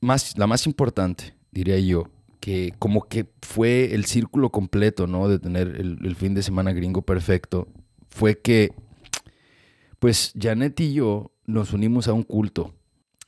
más, 0.00 0.36
la 0.36 0.46
más 0.46 0.66
importante, 0.66 1.34
diría 1.52 1.78
yo, 1.78 2.10
que 2.42 2.74
como 2.80 3.04
que 3.04 3.30
fue 3.40 3.94
el 3.94 4.04
círculo 4.04 4.50
completo, 4.50 5.06
¿no? 5.06 5.28
De 5.28 5.38
tener 5.38 5.68
el, 5.78 6.16
fin 6.16 6.34
de 6.34 6.42
semana 6.42 6.72
gringo 6.72 7.02
perfecto, 7.02 7.68
fue 8.10 8.40
que, 8.40 8.74
pues, 10.00 10.32
Janet 10.36 10.80
y 10.80 10.92
yo 10.92 11.30
nos 11.46 11.72
unimos 11.72 12.08
a 12.08 12.12
un 12.12 12.24
culto. 12.24 12.74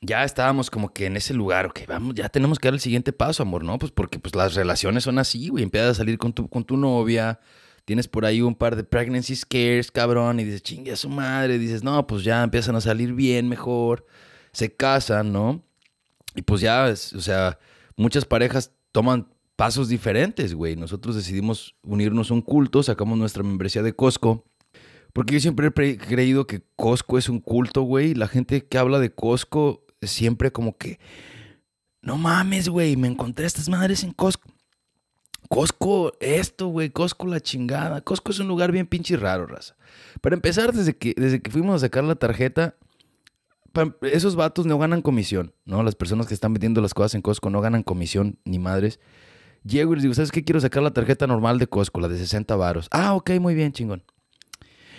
ya 0.01 0.25
estábamos 0.25 0.69
como 0.69 0.93
que 0.93 1.05
en 1.05 1.15
ese 1.15 1.33
lugar, 1.33 1.67
ok, 1.67 1.87
vamos, 1.87 2.13
ya 2.13 2.27
tenemos 2.27 2.59
que 2.59 2.67
dar 2.67 2.73
el 2.73 2.81
siguiente 2.81 3.13
paso, 3.13 3.41
amor, 3.41 3.63
¿no? 3.63 3.79
Pues 3.79 3.93
porque 3.93 4.19
pues 4.19 4.35
las 4.35 4.53
relaciones 4.53 5.05
son 5.05 5.17
así, 5.17 5.47
güey, 5.47 5.63
empiezas 5.63 5.91
a 5.91 5.93
salir 5.93 6.17
con 6.17 6.33
tu, 6.33 6.49
con 6.49 6.65
tu 6.65 6.75
novia, 6.75 7.39
tienes 7.85 8.09
por 8.09 8.25
ahí 8.25 8.41
un 8.41 8.53
par 8.53 8.75
de 8.75 8.83
pregnancy 8.83 9.37
scares, 9.37 9.91
cabrón, 9.91 10.41
y 10.41 10.43
dices, 10.43 10.61
chingue 10.61 10.91
a 10.91 10.97
su 10.97 11.07
madre, 11.07 11.57
dices, 11.57 11.85
no, 11.85 12.05
pues 12.05 12.25
ya 12.25 12.43
empiezan 12.43 12.75
a 12.75 12.81
salir 12.81 13.13
bien, 13.13 13.47
mejor, 13.47 14.05
se 14.51 14.75
casan, 14.75 15.31
¿no? 15.31 15.63
Y 16.35 16.41
pues 16.41 16.59
ya, 16.59 16.85
o 16.91 17.21
sea, 17.21 17.59
muchas 17.95 18.25
parejas 18.25 18.75
toman 18.95 19.27
pasos 19.57 19.89
diferentes, 19.89 20.53
güey. 20.53 20.77
Nosotros 20.77 21.17
decidimos 21.17 21.75
unirnos 21.83 22.31
a 22.31 22.33
un 22.33 22.41
culto, 22.41 22.81
sacamos 22.81 23.17
nuestra 23.17 23.43
membresía 23.43 23.83
de 23.83 23.93
Costco. 23.93 24.45
Porque 25.11 25.33
yo 25.33 25.41
siempre 25.41 25.67
he 25.67 25.97
creído 25.97 26.47
que 26.47 26.61
Costco 26.77 27.17
es 27.17 27.27
un 27.27 27.41
culto, 27.41 27.81
güey. 27.81 28.13
La 28.13 28.29
gente 28.29 28.65
que 28.65 28.77
habla 28.77 28.99
de 28.99 29.13
Costco 29.13 29.85
siempre 30.01 30.53
como 30.53 30.77
que, 30.77 30.97
no 32.01 32.17
mames, 32.17 32.69
güey, 32.69 32.95
me 32.95 33.09
encontré 33.09 33.45
estas 33.45 33.67
madres 33.67 34.01
en 34.05 34.13
Costco. 34.13 34.49
Costco, 35.49 36.13
esto, 36.21 36.67
güey, 36.67 36.89
Costco 36.89 37.27
la 37.27 37.41
chingada. 37.41 37.99
Costco 37.99 38.31
es 38.31 38.39
un 38.39 38.47
lugar 38.47 38.71
bien 38.71 38.87
pinche 38.87 39.17
raro, 39.17 39.45
raza. 39.45 39.75
Para 40.21 40.35
empezar, 40.35 40.71
desde 40.71 40.95
que, 40.95 41.13
desde 41.17 41.41
que 41.41 41.51
fuimos 41.51 41.75
a 41.75 41.79
sacar 41.79 42.05
la 42.05 42.15
tarjeta, 42.15 42.77
esos 44.01 44.35
vatos 44.35 44.65
no 44.65 44.77
ganan 44.77 45.01
comisión, 45.01 45.53
¿no? 45.65 45.83
Las 45.83 45.95
personas 45.95 46.27
que 46.27 46.33
están 46.33 46.53
vendiendo 46.53 46.81
las 46.81 46.93
cosas 46.93 47.15
en 47.15 47.21
Costco 47.21 47.49
no 47.49 47.61
ganan 47.61 47.83
comisión 47.83 48.39
ni 48.45 48.59
madres. 48.59 48.99
Llego 49.63 49.93
y 49.93 49.95
les 49.95 50.03
digo, 50.03 50.13
¿sabes 50.13 50.31
qué? 50.31 50.43
Quiero 50.43 50.59
sacar 50.61 50.83
la 50.83 50.91
tarjeta 50.91 51.25
normal 51.27 51.59
de 51.59 51.67
Costco, 51.67 51.99
la 51.99 52.07
de 52.07 52.17
60 52.17 52.55
varos. 52.55 52.87
Ah, 52.91 53.15
ok, 53.15 53.31
muy 53.39 53.55
bien, 53.55 53.71
chingón. 53.71 54.03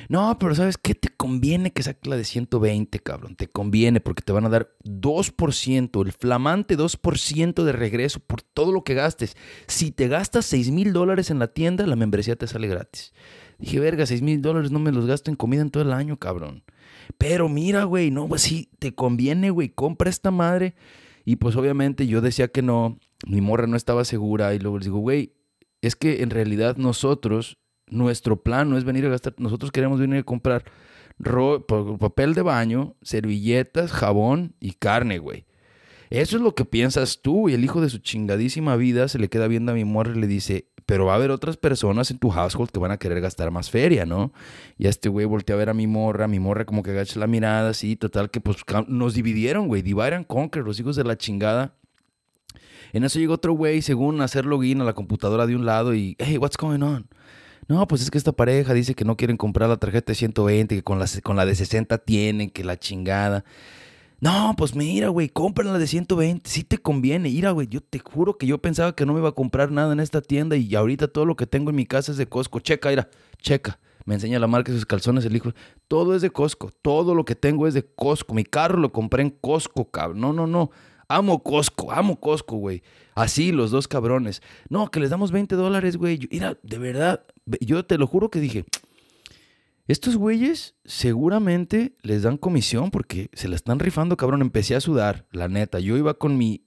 No, 0.08 0.38
pero 0.38 0.54
¿sabes 0.54 0.78
qué? 0.78 0.94
Te 0.94 1.08
conviene 1.08 1.72
que 1.72 1.82
saques 1.82 2.08
la 2.08 2.16
de 2.16 2.24
120, 2.24 2.98
cabrón. 3.00 3.36
Te 3.36 3.48
conviene 3.48 4.00
porque 4.00 4.22
te 4.22 4.32
van 4.32 4.44
a 4.46 4.48
dar 4.48 4.72
2%, 4.84 6.06
el 6.06 6.12
flamante 6.12 6.76
2% 6.76 7.64
de 7.64 7.72
regreso 7.72 8.20
por 8.20 8.42
todo 8.42 8.72
lo 8.72 8.84
que 8.84 8.94
gastes. 8.94 9.36
Si 9.66 9.90
te 9.90 10.08
gastas 10.08 10.46
6 10.46 10.70
mil 10.70 10.92
dólares 10.92 11.30
en 11.30 11.38
la 11.38 11.48
tienda, 11.48 11.86
la 11.86 11.96
membresía 11.96 12.36
te 12.36 12.46
sale 12.46 12.68
gratis. 12.68 13.12
Dije, 13.58 13.80
verga, 13.80 14.06
6 14.06 14.22
mil 14.22 14.42
dólares 14.42 14.70
no 14.70 14.78
me 14.78 14.92
los 14.92 15.06
gasto 15.06 15.30
en 15.30 15.36
comida 15.36 15.62
en 15.62 15.70
todo 15.70 15.82
el 15.82 15.92
año, 15.92 16.18
cabrón. 16.18 16.62
Pero 17.18 17.48
mira, 17.48 17.84
güey, 17.84 18.10
no, 18.10 18.28
pues 18.28 18.42
sí, 18.42 18.70
te 18.78 18.94
conviene, 18.94 19.50
güey, 19.50 19.68
compra 19.68 20.10
esta 20.10 20.30
madre. 20.30 20.74
Y 21.24 21.36
pues 21.36 21.56
obviamente 21.56 22.06
yo 22.06 22.20
decía 22.20 22.48
que 22.48 22.62
no, 22.62 22.98
mi 23.26 23.40
morra 23.40 23.66
no 23.66 23.76
estaba 23.76 24.04
segura. 24.04 24.54
Y 24.54 24.58
luego 24.58 24.78
les 24.78 24.86
digo, 24.86 24.98
güey, 24.98 25.32
es 25.82 25.96
que 25.96 26.22
en 26.22 26.30
realidad 26.30 26.76
nosotros 26.76 27.58
nuestro 27.88 28.42
plan 28.42 28.68
no 28.68 28.76
es 28.76 28.84
venir 28.84 29.06
a 29.06 29.10
gastar, 29.10 29.34
nosotros 29.38 29.70
queremos 29.70 30.00
venir 30.00 30.18
a 30.18 30.22
comprar 30.24 30.64
papel 31.98 32.34
de 32.34 32.42
baño, 32.42 32.96
servilletas, 33.02 33.92
jabón 33.92 34.54
y 34.60 34.72
carne, 34.72 35.18
güey. 35.18 35.46
Eso 36.10 36.36
es 36.36 36.42
lo 36.42 36.54
que 36.54 36.64
piensas 36.64 37.20
tú 37.22 37.48
y 37.48 37.54
el 37.54 37.64
hijo 37.64 37.80
de 37.80 37.90
su 37.90 37.98
chingadísima 37.98 38.76
vida 38.76 39.08
se 39.08 39.18
le 39.18 39.28
queda 39.28 39.48
viendo 39.48 39.72
a 39.72 39.74
mi 39.74 39.84
morra 39.84 40.12
y 40.14 40.20
le 40.20 40.26
dice, 40.26 40.68
pero 40.86 41.06
va 41.06 41.12
a 41.12 41.16
haber 41.16 41.32
otras 41.32 41.56
personas 41.56 42.10
en 42.12 42.18
tu 42.18 42.30
household 42.30 42.70
que 42.70 42.78
van 42.78 42.92
a 42.92 42.96
querer 42.96 43.20
gastar 43.20 43.50
más 43.50 43.70
feria, 43.70 44.06
¿no? 44.06 44.32
Y 44.78 44.86
a 44.86 44.90
este 44.90 45.08
güey 45.08 45.26
voltea 45.26 45.56
a 45.56 45.58
ver 45.58 45.68
a 45.68 45.74
mi 45.74 45.88
morra, 45.88 46.28
mi 46.28 46.38
morra 46.38 46.64
como 46.64 46.84
que 46.84 46.92
agacha 46.92 47.18
la 47.18 47.26
mirada, 47.26 47.70
así, 47.70 47.96
total, 47.96 48.30
que 48.30 48.40
pues 48.40 48.58
nos 48.86 49.14
dividieron, 49.14 49.66
güey, 49.66 49.82
divide 49.82 50.14
and 50.14 50.26
conquer, 50.26 50.62
los 50.62 50.78
hijos 50.78 50.94
de 50.94 51.04
la 51.04 51.18
chingada. 51.18 51.74
En 52.92 53.02
eso 53.02 53.18
llegó 53.18 53.34
otro 53.34 53.52
güey, 53.52 53.82
según 53.82 54.20
hacer 54.20 54.46
login 54.46 54.80
a 54.80 54.84
la 54.84 54.94
computadora 54.94 55.46
de 55.46 55.56
un 55.56 55.66
lado 55.66 55.92
y, 55.92 56.16
hey, 56.20 56.38
what's 56.38 56.56
going 56.56 56.82
on? 56.82 57.08
No, 57.68 57.86
pues 57.88 58.00
es 58.02 58.12
que 58.12 58.18
esta 58.18 58.30
pareja 58.30 58.72
dice 58.74 58.94
que 58.94 59.04
no 59.04 59.16
quieren 59.16 59.36
comprar 59.36 59.68
la 59.68 59.76
tarjeta 59.76 60.12
de 60.12 60.14
120, 60.14 60.76
que 60.76 60.82
con 60.84 61.00
la, 61.00 61.06
con 61.24 61.36
la 61.36 61.44
de 61.44 61.56
60 61.56 61.98
tienen, 61.98 62.50
que 62.50 62.62
la 62.62 62.78
chingada. 62.78 63.44
No, 64.18 64.54
pues 64.56 64.74
mira, 64.74 65.08
güey, 65.08 65.28
compren 65.28 65.72
la 65.72 65.78
de 65.78 65.86
120, 65.86 66.48
sí 66.48 66.64
te 66.64 66.78
conviene. 66.78 67.28
Mira, 67.28 67.50
güey, 67.50 67.68
yo 67.68 67.82
te 67.82 67.98
juro 67.98 68.38
que 68.38 68.46
yo 68.46 68.58
pensaba 68.58 68.94
que 68.94 69.04
no 69.04 69.12
me 69.12 69.20
iba 69.20 69.28
a 69.28 69.32
comprar 69.32 69.70
nada 69.70 69.92
en 69.92 70.00
esta 70.00 70.22
tienda 70.22 70.56
y 70.56 70.74
ahorita 70.74 71.08
todo 71.08 71.26
lo 71.26 71.36
que 71.36 71.46
tengo 71.46 71.68
en 71.70 71.76
mi 71.76 71.84
casa 71.84 72.12
es 72.12 72.18
de 72.18 72.26
Costco. 72.26 72.60
Checa, 72.60 72.88
mira, 72.88 73.10
checa. 73.42 73.78
Me 74.06 74.14
enseña 74.14 74.38
la 74.38 74.46
marca 74.46 74.72
de 74.72 74.78
sus 74.78 74.86
calzones, 74.86 75.24
el 75.24 75.36
hijo. 75.36 75.52
Todo 75.88 76.14
es 76.14 76.22
de 76.22 76.30
Costco, 76.30 76.70
todo 76.80 77.14
lo 77.14 77.24
que 77.24 77.34
tengo 77.34 77.66
es 77.66 77.74
de 77.74 77.84
Costco. 77.84 78.34
Mi 78.34 78.44
carro 78.44 78.78
lo 78.78 78.92
compré 78.92 79.22
en 79.22 79.30
Costco, 79.30 79.90
cabrón. 79.90 80.20
No, 80.20 80.32
no, 80.32 80.46
no. 80.46 80.70
Amo 81.08 81.42
Costco, 81.42 81.92
amo 81.92 82.18
Costco, 82.18 82.56
güey. 82.56 82.82
Así, 83.14 83.52
los 83.52 83.70
dos 83.70 83.86
cabrones. 83.86 84.42
No, 84.68 84.90
que 84.90 85.00
les 85.00 85.10
damos 85.10 85.30
20 85.30 85.56
dólares, 85.56 85.96
güey. 85.96 86.20
Mira, 86.30 86.56
de 86.62 86.78
verdad, 86.78 87.24
yo 87.60 87.84
te 87.84 87.98
lo 87.98 88.06
juro 88.06 88.30
que 88.30 88.40
dije, 88.40 88.64
estos 89.86 90.16
güeyes 90.16 90.74
seguramente 90.84 91.96
les 92.02 92.22
dan 92.22 92.38
comisión 92.38 92.90
porque 92.90 93.30
se 93.32 93.48
la 93.48 93.56
están 93.56 93.78
rifando, 93.78 94.16
cabrón. 94.16 94.42
Empecé 94.42 94.74
a 94.74 94.80
sudar, 94.80 95.26
la 95.30 95.48
neta. 95.48 95.78
Yo 95.80 95.96
iba 95.96 96.14
con 96.14 96.36
mi... 96.36 96.62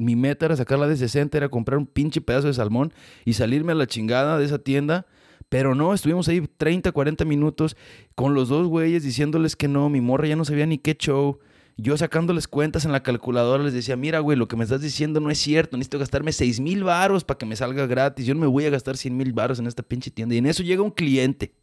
Mi 0.00 0.14
meta 0.14 0.46
era 0.46 0.54
sacarla 0.54 0.86
de 0.86 0.96
60, 0.96 1.36
era 1.36 1.48
comprar 1.48 1.76
un 1.76 1.86
pinche 1.86 2.20
pedazo 2.20 2.46
de 2.46 2.54
salmón 2.54 2.92
y 3.24 3.32
salirme 3.32 3.72
a 3.72 3.74
la 3.74 3.88
chingada 3.88 4.38
de 4.38 4.44
esa 4.44 4.60
tienda. 4.60 5.06
Pero 5.48 5.74
no, 5.74 5.92
estuvimos 5.92 6.28
ahí 6.28 6.40
30, 6.40 6.92
40 6.92 7.24
minutos 7.24 7.76
con 8.14 8.32
los 8.32 8.48
dos 8.48 8.68
güeyes 8.68 9.02
diciéndoles 9.02 9.56
que 9.56 9.66
no, 9.66 9.88
mi 9.88 10.00
morra 10.00 10.28
ya 10.28 10.36
no 10.36 10.44
sabía 10.44 10.66
ni 10.66 10.78
qué 10.78 10.94
show. 10.94 11.40
Yo 11.76 11.96
sacándoles 11.96 12.48
cuentas 12.48 12.84
en 12.84 12.92
la 12.92 13.02
calculadora 13.02 13.64
les 13.64 13.72
decía, 13.72 13.96
mira, 13.96 14.20
güey, 14.20 14.38
lo 14.38 14.46
que 14.46 14.56
me 14.56 14.64
estás 14.64 14.82
diciendo 14.82 15.20
no 15.20 15.30
es 15.30 15.38
cierto. 15.38 15.76
Necesito 15.76 15.98
gastarme 15.98 16.32
6 16.32 16.60
mil 16.60 16.84
baros 16.84 17.24
para 17.24 17.38
que 17.38 17.46
me 17.46 17.56
salga 17.56 17.86
gratis. 17.86 18.26
Yo 18.26 18.34
no 18.34 18.40
me 18.40 18.46
voy 18.46 18.66
a 18.66 18.70
gastar 18.70 18.96
100 18.96 19.16
mil 19.16 19.32
baros 19.32 19.58
en 19.58 19.66
esta 19.66 19.82
pinche 19.82 20.10
tienda. 20.10 20.34
Y 20.34 20.38
en 20.38 20.46
eso 20.46 20.62
llega 20.62 20.82
un 20.82 20.90
cliente. 20.90 21.54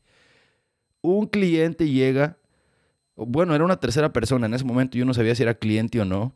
Un 1.05 1.27
cliente 1.27 1.87
llega. 1.87 2.37
Bueno, 3.15 3.53
era 3.53 3.63
una 3.63 3.79
tercera 3.79 4.11
persona. 4.11 4.47
En 4.47 4.53
ese 4.55 4.65
momento 4.65 4.97
yo 4.97 5.05
no 5.05 5.13
sabía 5.13 5.35
si 5.35 5.43
era 5.43 5.53
cliente 5.53 6.01
o 6.01 6.05
no. 6.05 6.35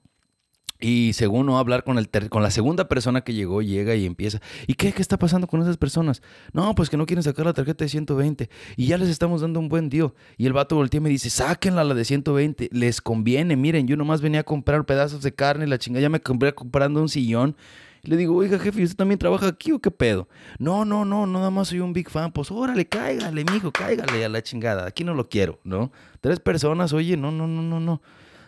Y 0.79 1.11
según 1.13 1.45
no 1.45 1.57
hablar 1.59 1.83
con, 1.83 1.97
el 1.97 2.07
con 2.29 2.41
la 2.41 2.51
segunda 2.51 2.87
persona 2.87 3.21
que 3.21 3.33
llegó, 3.33 3.61
llega 3.61 3.95
y 3.95 4.05
empieza. 4.05 4.39
¿Y 4.65 4.75
qué, 4.75 4.93
qué 4.93 5.01
está 5.01 5.17
pasando 5.17 5.47
con 5.47 5.61
esas 5.61 5.75
personas? 5.75 6.21
No, 6.53 6.73
pues 6.75 6.89
que 6.89 6.95
no 6.95 7.05
quieren 7.05 7.23
sacar 7.23 7.45
la 7.47 7.53
tarjeta 7.53 7.83
de 7.83 7.89
120 7.89 8.49
y 8.77 8.85
ya 8.85 8.97
les 8.97 9.09
estamos 9.09 9.41
dando 9.41 9.59
un 9.59 9.67
buen 9.67 9.89
día. 9.89 10.13
Y 10.37 10.45
el 10.45 10.53
vato 10.53 10.75
voltea 10.75 10.99
y 10.99 11.01
me 11.01 11.09
dice, 11.09 11.29
sáquenla 11.29 11.83
la 11.83 11.95
de 11.95 12.05
120, 12.05 12.69
les 12.71 13.01
conviene. 13.01 13.57
Miren, 13.57 13.87
yo 13.87 13.97
nomás 13.97 14.21
venía 14.21 14.41
a 14.41 14.43
comprar 14.43 14.85
pedazos 14.85 15.21
de 15.21 15.33
carne, 15.33 15.67
la 15.67 15.79
chingada, 15.79 16.03
ya 16.03 16.09
me 16.09 16.21
compré 16.21 16.53
comprando 16.53 17.01
un 17.01 17.09
sillón. 17.09 17.57
Le 18.03 18.17
digo, 18.17 18.35
oiga, 18.35 18.59
jefe, 18.59 18.83
¿usted 18.83 18.95
también 18.95 19.19
trabaja 19.19 19.47
aquí 19.47 19.71
o 19.71 19.79
qué 19.79 19.91
pedo? 19.91 20.27
No, 20.57 20.85
no, 20.85 21.05
no, 21.05 21.27
nada 21.27 21.49
más 21.49 21.69
soy 21.69 21.79
un 21.79 21.93
big 21.93 22.09
fan. 22.09 22.31
Pues 22.31 22.51
órale, 22.51 22.87
cáigale, 22.87 23.43
mijo, 23.51 23.71
cáigale 23.71 24.23
a 24.23 24.29
la 24.29 24.41
chingada. 24.41 24.87
Aquí 24.87 25.03
no 25.03 25.13
lo 25.13 25.27
quiero, 25.27 25.59
¿no? 25.63 25.91
Tres 26.21 26.39
personas, 26.39 26.93
oye, 26.93 27.17
no, 27.17 27.31
no, 27.31 27.47
no, 27.47 27.61
no, 27.61 27.79
no. 27.79 28.01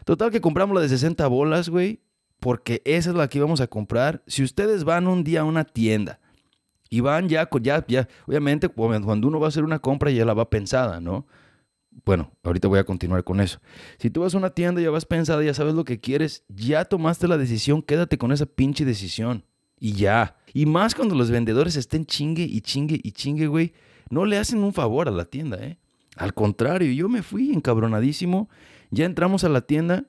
Total 0.06 0.32
que 0.32 0.42
compramos 0.42 0.76
la 0.76 0.82
de 0.82 0.90
60 0.90 1.28
bolas, 1.28 1.70
güey 1.70 2.00
porque 2.42 2.82
esa 2.86 3.12
es 3.12 3.16
la 3.16 3.30
que 3.30 3.38
íbamos 3.38 3.62
a 3.62 3.68
comprar. 3.68 4.24
Si 4.26 4.44
ustedes 4.44 4.84
van 4.84 5.08
un 5.08 5.24
día 5.24 5.42
a 5.42 5.44
una 5.44 5.64
tienda 5.64 6.20
y 6.90 7.00
van 7.00 7.30
ya, 7.30 7.48
ya, 7.62 7.86
ya, 7.88 8.08
obviamente 8.26 8.68
cuando 8.68 9.28
uno 9.28 9.40
va 9.40 9.46
a 9.46 9.50
hacer 9.50 9.64
una 9.64 9.78
compra 9.78 10.10
ya 10.10 10.26
la 10.26 10.34
va 10.34 10.50
pensada, 10.50 11.00
¿no? 11.00 11.28
Bueno, 12.06 12.32
ahorita 12.44 12.68
voy 12.68 12.80
a 12.80 12.84
continuar 12.84 13.24
con 13.24 13.40
eso. 13.42 13.60
Si 14.00 14.10
tú 14.10 14.22
vas 14.22 14.34
a 14.34 14.38
una 14.38 14.52
tienda 14.52 14.82
ya 14.82 14.90
vas 14.90 15.06
pensada, 15.06 15.44
ya 15.44 15.54
sabes 15.54 15.74
lo 15.74 15.84
que 15.84 16.00
quieres, 16.00 16.46
ya 16.48 16.86
tomaste 16.86 17.28
la 17.28 17.38
decisión, 17.38 17.82
quédate 17.82 18.18
con 18.18 18.32
esa 18.32 18.46
pinche 18.46 18.86
decisión. 18.86 19.46
Y 19.80 19.94
ya. 19.94 20.38
Y 20.54 20.66
más 20.66 20.96
cuando 20.96 21.16
los 21.16 21.32
vendedores 21.32 21.76
estén 21.76 22.06
chingue 22.06 22.44
y 22.44 22.62
chingue 22.62 23.00
y 23.02 23.12
chingue, 23.12 23.48
güey. 23.48 23.74
No 24.10 24.26
le 24.26 24.38
hacen 24.38 24.64
un 24.64 24.74
favor 24.74 25.08
a 25.08 25.12
la 25.12 25.26
tienda, 25.26 25.58
¿eh? 25.58 25.80
Al 26.18 26.34
contrario, 26.34 26.92
yo 26.92 27.08
me 27.08 27.24
fui 27.24 27.52
encabronadísimo. 27.52 28.50
Ya 28.90 29.06
entramos 29.06 29.44
a 29.44 29.50
la 29.50 29.62
tienda 29.62 30.06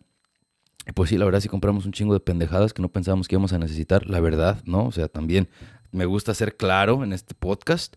pues 0.94 1.10
sí, 1.10 1.18
la 1.18 1.24
verdad 1.24 1.40
sí 1.40 1.48
compramos 1.48 1.86
un 1.86 1.92
chingo 1.92 2.12
de 2.12 2.20
pendejadas 2.20 2.72
que 2.72 2.82
no 2.82 2.90
pensábamos 2.90 3.28
que 3.28 3.36
íbamos 3.36 3.52
a 3.52 3.58
necesitar, 3.58 4.06
la 4.08 4.20
verdad, 4.20 4.62
¿no? 4.64 4.86
O 4.86 4.92
sea, 4.92 5.08
también 5.08 5.48
me 5.92 6.06
gusta 6.06 6.34
ser 6.34 6.56
claro 6.56 7.04
en 7.04 7.12
este 7.12 7.34
podcast. 7.34 7.96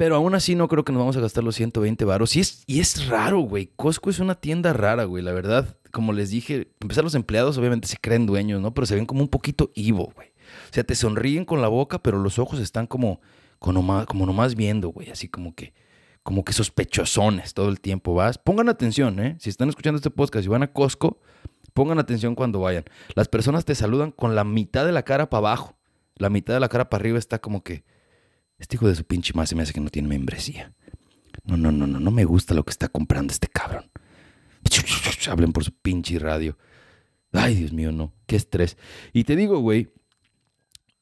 Pero 0.00 0.16
aún 0.16 0.34
así 0.34 0.54
no 0.54 0.66
creo 0.66 0.82
que 0.82 0.92
nos 0.92 1.00
vamos 1.00 1.18
a 1.18 1.20
gastar 1.20 1.44
los 1.44 1.56
120 1.56 2.06
varos. 2.06 2.34
Y 2.34 2.40
es, 2.40 2.64
y 2.66 2.80
es 2.80 3.06
raro, 3.08 3.40
güey. 3.40 3.68
Costco 3.76 4.08
es 4.08 4.18
una 4.18 4.34
tienda 4.34 4.72
rara, 4.72 5.04
güey. 5.04 5.22
La 5.22 5.32
verdad, 5.32 5.76
como 5.90 6.14
les 6.14 6.30
dije, 6.30 6.68
empezar 6.80 7.04
los 7.04 7.14
empleados 7.14 7.58
obviamente 7.58 7.86
se 7.86 7.98
creen 7.98 8.24
dueños, 8.24 8.62
¿no? 8.62 8.72
Pero 8.72 8.86
se 8.86 8.94
ven 8.94 9.04
como 9.04 9.20
un 9.20 9.28
poquito 9.28 9.70
Ivo, 9.74 10.10
güey. 10.14 10.28
O 10.70 10.72
sea, 10.72 10.84
te 10.84 10.94
sonríen 10.94 11.44
con 11.44 11.60
la 11.60 11.68
boca, 11.68 11.98
pero 11.98 12.18
los 12.18 12.38
ojos 12.38 12.60
están 12.60 12.86
como, 12.86 13.20
como, 13.58 13.74
nomás, 13.74 14.06
como 14.06 14.24
nomás 14.24 14.54
viendo, 14.54 14.88
güey. 14.88 15.10
Así 15.10 15.28
como 15.28 15.54
que, 15.54 15.74
como 16.22 16.46
que 16.46 16.54
sospechosones 16.54 17.52
todo 17.52 17.68
el 17.68 17.78
tiempo. 17.78 18.14
Vas. 18.14 18.38
Pongan 18.38 18.70
atención, 18.70 19.20
¿eh? 19.20 19.36
Si 19.38 19.50
están 19.50 19.68
escuchando 19.68 19.96
este 19.98 20.08
podcast 20.08 20.46
y 20.46 20.48
van 20.48 20.62
a 20.62 20.72
Costco, 20.72 21.20
Pongan 21.74 21.98
atención 21.98 22.34
cuando 22.34 22.60
vayan. 22.60 22.84
Las 23.14 23.28
personas 23.28 23.66
te 23.66 23.74
saludan 23.74 24.12
con 24.12 24.34
la 24.34 24.44
mitad 24.44 24.86
de 24.86 24.92
la 24.92 25.02
cara 25.02 25.28
para 25.28 25.40
abajo. 25.40 25.76
La 26.16 26.30
mitad 26.30 26.54
de 26.54 26.60
la 26.60 26.70
cara 26.70 26.88
para 26.88 27.02
arriba 27.02 27.18
está 27.18 27.38
como 27.38 27.62
que. 27.62 27.84
Este 28.60 28.76
hijo 28.76 28.86
de 28.86 28.94
su 28.94 29.04
pinche 29.04 29.32
más 29.34 29.48
se 29.48 29.56
me 29.56 29.62
hace 29.62 29.72
que 29.72 29.80
no 29.80 29.90
tiene 29.90 30.06
membresía. 30.06 30.72
No, 31.44 31.56
no, 31.56 31.72
no, 31.72 31.86
no, 31.86 31.98
no 31.98 32.10
me 32.10 32.24
gusta 32.24 32.54
lo 32.54 32.62
que 32.64 32.70
está 32.70 32.88
comprando 32.88 33.32
este 33.32 33.48
cabrón. 33.48 33.90
Hablen 35.28 35.52
por 35.52 35.64
su 35.64 35.72
pinche 35.72 36.18
radio. 36.18 36.56
Ay, 37.32 37.54
Dios 37.54 37.72
mío, 37.72 37.90
no. 37.90 38.12
Qué 38.26 38.36
estrés. 38.36 38.76
Y 39.12 39.24
te 39.24 39.34
digo, 39.34 39.58
güey, 39.60 39.88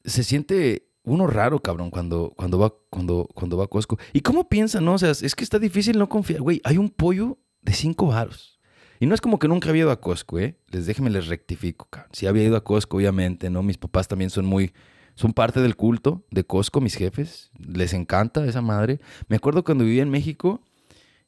se 0.05 0.23
siente 0.23 0.89
uno 1.03 1.27
raro, 1.27 1.61
cabrón, 1.61 1.91
cuando, 1.91 2.33
cuando, 2.37 2.59
va, 2.59 2.75
cuando, 2.91 3.29
cuando 3.35 3.57
va 3.57 3.65
a 3.65 3.69
Costco. 3.69 3.99
¿Y 4.13 4.21
cómo 4.21 4.49
piensa, 4.49 4.81
no? 4.81 4.95
O 4.95 4.99
sea, 4.99 5.11
es 5.11 5.35
que 5.35 5.43
está 5.43 5.59
difícil 5.59 5.99
no 5.99 6.09
confiar. 6.09 6.41
Güey, 6.41 6.61
hay 6.65 6.79
un 6.79 6.91
pollo 6.91 7.39
de 7.63 7.73
cinco 7.73 8.07
varos. 8.07 8.61
Y 9.01 9.07
no 9.07 9.15
es 9.15 9.21
como 9.21 9.39
que 9.39 9.49
nunca 9.49 9.71
había 9.71 9.83
ido 9.83 9.91
a 9.91 10.01
Costco, 10.01 10.39
¿eh? 10.39 10.59
Les 10.69 10.87
déjenme 10.87 11.11
les 11.11 11.29
rectifico, 11.29 11.87
cabrón. 11.89 12.11
Sí 12.13 12.27
había 12.27 12.45
ido 12.45 12.57
a 12.57 12.65
Costco, 12.65 12.99
obviamente, 12.99 13.49
¿no? 13.49 13.63
Mis 13.63 13.79
papás 13.79 14.07
también 14.09 14.31
son 14.31 14.45
muy... 14.47 14.73
Son 15.19 15.33
parte 15.33 15.61
del 15.61 15.75
culto 15.75 16.25
de 16.31 16.45
Costco, 16.45 16.81
mis 16.81 16.95
jefes. 16.95 17.51
Les 17.59 17.93
encanta 17.93 18.47
esa 18.47 18.63
madre. 18.63 19.01
Me 19.27 19.35
acuerdo 19.35 19.65
cuando 19.65 19.83
vivía 19.83 20.05
en 20.05 20.11
México, 20.11 20.63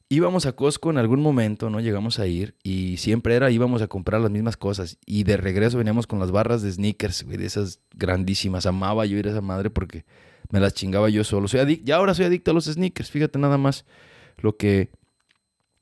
íbamos 0.07 0.45
a 0.45 0.53
Costco 0.53 0.91
en 0.91 0.97
algún 0.97 1.21
momento, 1.21 1.69
¿no? 1.69 1.81
Llegamos 1.81 2.17
a 2.17 2.25
ir 2.25 2.55
y 2.63 2.95
siempre 2.95 3.35
era, 3.35 3.51
íbamos 3.51 3.81
a 3.81 3.89
comprar 3.89 4.21
las 4.21 4.31
mismas 4.31 4.55
cosas. 4.55 4.97
Y 5.05 5.25
de 5.25 5.35
regreso 5.35 5.77
veníamos 5.77 6.07
con 6.07 6.19
las 6.19 6.31
barras 6.31 6.61
de 6.61 6.71
sneakers, 6.71 7.23
güey, 7.25 7.35
de 7.35 7.45
esas 7.45 7.81
grandísimas. 7.93 8.65
Amaba 8.65 9.05
yo 9.05 9.17
ir 9.17 9.27
a 9.27 9.31
esa 9.31 9.41
madre 9.41 9.69
porque 9.69 10.05
me 10.51 10.61
las 10.61 10.73
chingaba 10.73 11.09
yo 11.09 11.25
solo. 11.25 11.49
Soy 11.49 11.59
adicto, 11.59 11.89
y 11.89 11.91
ahora 11.91 12.13
soy 12.13 12.23
adicto 12.23 12.51
a 12.51 12.53
los 12.53 12.67
sneakers, 12.67 13.11
fíjate 13.11 13.39
nada 13.39 13.57
más 13.57 13.83
lo 14.37 14.55
que, 14.55 14.89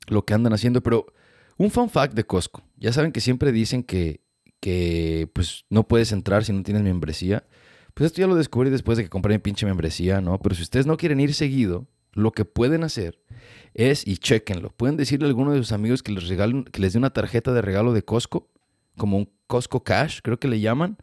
lo 0.08 0.24
que 0.24 0.34
andan 0.34 0.52
haciendo. 0.52 0.82
Pero 0.82 1.06
un 1.58 1.70
fun 1.70 1.88
fact 1.88 2.14
de 2.14 2.24
Costco. 2.24 2.64
Ya 2.76 2.92
saben 2.92 3.12
que 3.12 3.20
siempre 3.20 3.52
dicen 3.52 3.84
que, 3.84 4.20
que 4.58 5.30
pues 5.32 5.64
no 5.70 5.86
puedes 5.86 6.10
entrar 6.10 6.44
si 6.44 6.52
no 6.52 6.64
tienes 6.64 6.82
membresía. 6.82 7.44
Pues 8.00 8.12
esto 8.12 8.22
ya 8.22 8.28
lo 8.28 8.34
descubrí 8.34 8.70
después 8.70 8.96
de 8.96 9.04
que 9.04 9.10
compré 9.10 9.34
mi 9.34 9.40
pinche 9.40 9.66
membresía, 9.66 10.22
¿no? 10.22 10.38
Pero 10.38 10.54
si 10.54 10.62
ustedes 10.62 10.86
no 10.86 10.96
quieren 10.96 11.20
ir 11.20 11.34
seguido, 11.34 11.86
lo 12.14 12.32
que 12.32 12.46
pueden 12.46 12.82
hacer 12.82 13.20
es, 13.74 14.06
y 14.06 14.16
chequenlo, 14.16 14.70
pueden 14.70 14.96
decirle 14.96 15.26
a 15.26 15.28
alguno 15.28 15.52
de 15.52 15.58
sus 15.58 15.72
amigos 15.72 16.02
que 16.02 16.12
les, 16.12 16.26
regalen, 16.26 16.64
que 16.64 16.80
les 16.80 16.94
dé 16.94 16.98
una 16.98 17.10
tarjeta 17.10 17.52
de 17.52 17.60
regalo 17.60 17.92
de 17.92 18.02
Costco, 18.02 18.48
como 18.96 19.18
un 19.18 19.30
Costco 19.46 19.84
Cash, 19.84 20.20
creo 20.22 20.40
que 20.40 20.48
le 20.48 20.60
llaman. 20.60 20.96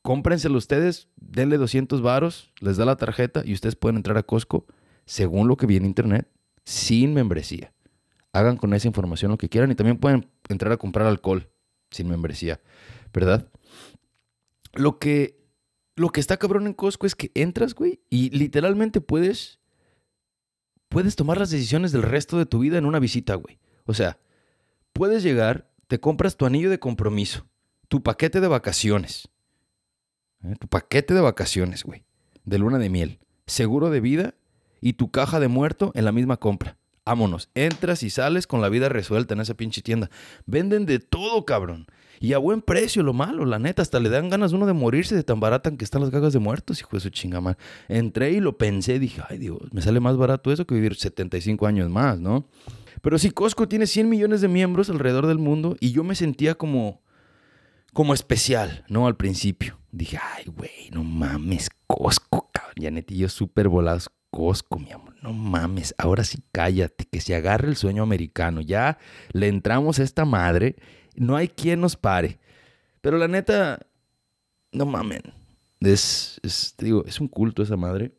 Cómprenselo 0.00 0.56
ustedes, 0.56 1.08
denle 1.16 1.58
200 1.58 2.00
varos, 2.00 2.54
les 2.60 2.78
da 2.78 2.86
la 2.86 2.96
tarjeta 2.96 3.42
y 3.44 3.52
ustedes 3.52 3.76
pueden 3.76 3.96
entrar 3.96 4.16
a 4.16 4.22
Costco 4.22 4.64
según 5.04 5.46
lo 5.46 5.58
que 5.58 5.66
vi 5.66 5.76
en 5.76 5.84
internet, 5.84 6.26
sin 6.64 7.12
membresía. 7.12 7.74
Hagan 8.32 8.56
con 8.56 8.72
esa 8.72 8.88
información 8.88 9.30
lo 9.30 9.36
que 9.36 9.50
quieran 9.50 9.72
y 9.72 9.74
también 9.74 9.98
pueden 9.98 10.26
entrar 10.48 10.72
a 10.72 10.78
comprar 10.78 11.06
alcohol 11.06 11.50
sin 11.90 12.08
membresía, 12.08 12.62
¿verdad? 13.12 13.46
Lo 14.72 14.98
que, 14.98 15.39
lo 16.00 16.08
que 16.08 16.20
está 16.20 16.38
cabrón 16.38 16.66
en 16.66 16.72
Costco 16.72 17.06
es 17.06 17.14
que 17.14 17.30
entras, 17.34 17.74
güey, 17.74 18.00
y 18.08 18.30
literalmente 18.30 19.02
puedes 19.02 19.60
puedes 20.88 21.14
tomar 21.14 21.36
las 21.36 21.50
decisiones 21.50 21.92
del 21.92 22.02
resto 22.02 22.38
de 22.38 22.46
tu 22.46 22.60
vida 22.60 22.78
en 22.78 22.86
una 22.86 22.98
visita, 22.98 23.34
güey. 23.34 23.58
O 23.84 23.92
sea, 23.92 24.18
puedes 24.94 25.22
llegar, 25.22 25.70
te 25.88 26.00
compras 26.00 26.38
tu 26.38 26.46
anillo 26.46 26.70
de 26.70 26.80
compromiso, 26.80 27.46
tu 27.88 28.02
paquete 28.02 28.40
de 28.40 28.48
vacaciones, 28.48 29.28
¿eh? 30.42 30.56
tu 30.58 30.68
paquete 30.68 31.12
de 31.12 31.20
vacaciones, 31.20 31.84
güey, 31.84 32.06
de 32.44 32.58
luna 32.58 32.78
de 32.78 32.88
miel, 32.88 33.18
seguro 33.46 33.90
de 33.90 34.00
vida 34.00 34.34
y 34.80 34.94
tu 34.94 35.10
caja 35.10 35.38
de 35.38 35.48
muerto 35.48 35.92
en 35.94 36.06
la 36.06 36.12
misma 36.12 36.38
compra. 36.38 36.78
Vámonos, 37.04 37.50
entras 37.54 38.02
y 38.02 38.08
sales 38.08 38.46
con 38.46 38.62
la 38.62 38.70
vida 38.70 38.88
resuelta 38.88 39.34
en 39.34 39.40
esa 39.40 39.54
pinche 39.54 39.82
tienda. 39.82 40.08
Venden 40.46 40.86
de 40.86 40.98
todo, 40.98 41.44
cabrón. 41.44 41.88
Y 42.22 42.34
a 42.34 42.38
buen 42.38 42.60
precio, 42.60 43.02
lo 43.02 43.14
malo, 43.14 43.46
la 43.46 43.58
neta, 43.58 43.80
hasta 43.80 43.98
le 43.98 44.10
dan 44.10 44.28
ganas 44.28 44.52
uno 44.52 44.66
de 44.66 44.74
morirse 44.74 45.16
de 45.16 45.24
tan 45.24 45.40
barata 45.40 45.74
que 45.74 45.84
están 45.84 46.02
las 46.02 46.10
gagas 46.10 46.34
de 46.34 46.38
muertos, 46.38 46.78
hijo 46.78 46.90
de 46.92 47.00
su 47.00 47.08
chingamar. 47.08 47.56
Entré 47.88 48.32
y 48.32 48.40
lo 48.40 48.58
pensé, 48.58 48.98
dije, 48.98 49.22
ay 49.30 49.38
Dios, 49.38 49.58
me 49.72 49.80
sale 49.80 50.00
más 50.00 50.18
barato 50.18 50.52
eso 50.52 50.66
que 50.66 50.74
vivir 50.74 50.94
75 50.94 51.66
años 51.66 51.88
más, 51.88 52.20
¿no? 52.20 52.46
Pero 53.00 53.18
sí, 53.18 53.30
Costco 53.30 53.68
tiene 53.68 53.86
100 53.86 54.06
millones 54.06 54.42
de 54.42 54.48
miembros 54.48 54.90
alrededor 54.90 55.26
del 55.26 55.38
mundo 55.38 55.78
y 55.80 55.92
yo 55.92 56.04
me 56.04 56.14
sentía 56.14 56.56
como, 56.56 57.00
como 57.94 58.12
especial, 58.12 58.84
¿no? 58.88 59.06
Al 59.06 59.16
principio. 59.16 59.78
Dije, 59.90 60.18
ay, 60.36 60.44
güey, 60.54 60.90
no 60.92 61.02
mames, 61.02 61.70
Costco, 61.86 62.50
cabrón. 62.52 62.94
Netillo 62.94 63.30
súper 63.30 63.68
volados. 63.68 64.10
Costco, 64.30 64.78
mi 64.78 64.92
amor, 64.92 65.16
no 65.22 65.32
mames, 65.32 65.92
ahora 65.98 66.22
sí 66.22 66.38
cállate, 66.52 67.04
que 67.04 67.20
se 67.20 67.34
agarre 67.34 67.68
el 67.68 67.76
sueño 67.76 68.02
americano. 68.02 68.60
Ya 68.60 68.98
le 69.32 69.48
entramos 69.48 69.98
a 69.98 70.04
esta 70.04 70.24
madre 70.24 70.76
no 71.14 71.36
hay 71.36 71.48
quien 71.48 71.80
nos 71.80 71.96
pare. 71.96 72.38
Pero 73.00 73.18
la 73.18 73.28
neta, 73.28 73.86
no 74.72 74.86
mamen. 74.86 75.22
Es, 75.80 76.40
digo, 76.78 77.04
es 77.06 77.20
un 77.20 77.28
culto 77.28 77.62
esa 77.62 77.76
madre. 77.76 78.12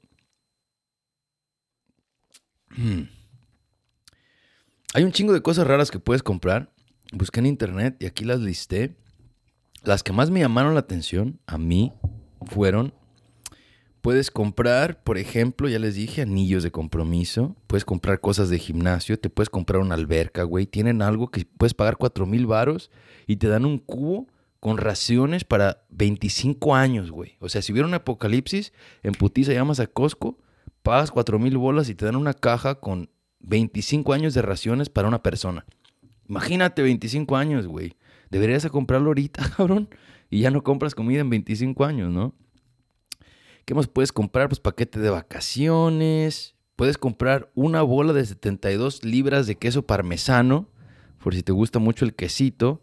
Hmm. 2.69 3.03
Hay 4.93 5.03
un 5.03 5.11
chingo 5.11 5.33
de 5.33 5.41
cosas 5.41 5.67
raras 5.67 5.91
que 5.91 5.99
puedes 5.99 6.23
comprar. 6.23 6.73
Busqué 7.13 7.39
en 7.39 7.45
internet 7.45 7.97
y 7.99 8.05
aquí 8.05 8.25
las 8.25 8.39
listé. 8.39 8.97
Las 9.83 10.03
que 10.03 10.13
más 10.13 10.29
me 10.29 10.39
llamaron 10.39 10.73
la 10.73 10.81
atención 10.81 11.39
a 11.45 11.57
mí 11.57 11.93
fueron 12.45 12.93
Puedes 14.01 14.31
comprar, 14.31 15.03
por 15.03 15.19
ejemplo, 15.19 15.69
ya 15.69 15.77
les 15.77 15.93
dije, 15.93 16.23
anillos 16.23 16.63
de 16.63 16.71
compromiso. 16.71 17.55
Puedes 17.67 17.85
comprar 17.85 18.19
cosas 18.19 18.49
de 18.49 18.57
gimnasio. 18.57 19.19
Te 19.19 19.29
puedes 19.29 19.49
comprar 19.49 19.79
una 19.81 19.93
alberca, 19.93 20.41
güey. 20.43 20.65
Tienen 20.65 21.03
algo 21.03 21.29
que 21.29 21.45
puedes 21.45 21.75
pagar 21.75 21.97
4 21.97 22.25
mil 22.25 22.47
varos 22.47 22.89
y 23.27 23.35
te 23.35 23.47
dan 23.47 23.63
un 23.63 23.77
cubo 23.77 24.27
con 24.59 24.77
raciones 24.77 25.43
para 25.43 25.85
25 25.89 26.75
años, 26.75 27.11
güey. 27.11 27.37
O 27.39 27.49
sea, 27.49 27.61
si 27.61 27.71
hubiera 27.71 27.87
un 27.87 27.93
apocalipsis, 27.93 28.73
en 29.03 29.13
putiza 29.13 29.53
llamas 29.53 29.79
a 29.79 29.87
Costco, 29.87 30.39
pagas 30.81 31.11
4 31.11 31.37
mil 31.37 31.57
bolas 31.57 31.87
y 31.89 31.95
te 31.95 32.05
dan 32.05 32.15
una 32.15 32.33
caja 32.33 32.75
con 32.75 33.09
25 33.41 34.13
años 34.13 34.33
de 34.33 34.41
raciones 34.41 34.89
para 34.89 35.07
una 35.07 35.21
persona. 35.21 35.65
Imagínate 36.27 36.81
25 36.81 37.37
años, 37.37 37.67
güey. 37.67 37.93
Deberías 38.31 38.65
comprarlo 38.67 39.09
ahorita, 39.09 39.47
cabrón. 39.57 39.89
Y 40.29 40.41
ya 40.41 40.49
no 40.49 40.63
compras 40.63 40.95
comida 40.95 41.19
en 41.21 41.29
25 41.29 41.85
años, 41.85 42.11
¿no? 42.11 42.33
¿Qué 43.71 43.75
más 43.75 43.87
puedes 43.87 44.11
comprar? 44.11 44.49
Pues 44.49 44.59
paquete 44.59 44.99
de 44.99 45.09
vacaciones. 45.09 46.55
Puedes 46.75 46.97
comprar 46.97 47.49
una 47.55 47.81
bola 47.83 48.11
de 48.11 48.25
72 48.25 49.05
libras 49.05 49.47
de 49.47 49.55
queso 49.55 49.87
parmesano, 49.87 50.67
por 51.19 51.33
si 51.33 51.41
te 51.41 51.53
gusta 51.53 51.79
mucho 51.79 52.03
el 52.03 52.13
quesito. 52.13 52.81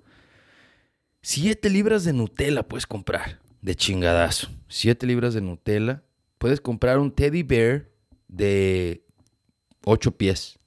7 1.20 1.68
libras 1.68 2.04
de 2.04 2.14
Nutella 2.14 2.66
puedes 2.66 2.86
comprar, 2.86 3.38
de 3.60 3.74
chingadazo. 3.74 4.48
7 4.68 5.06
libras 5.06 5.34
de 5.34 5.42
Nutella. 5.42 6.04
Puedes 6.38 6.58
comprar 6.58 6.98
un 6.98 7.10
teddy 7.12 7.42
bear 7.42 7.90
de 8.26 9.04
8 9.84 10.12
pies. 10.12 10.58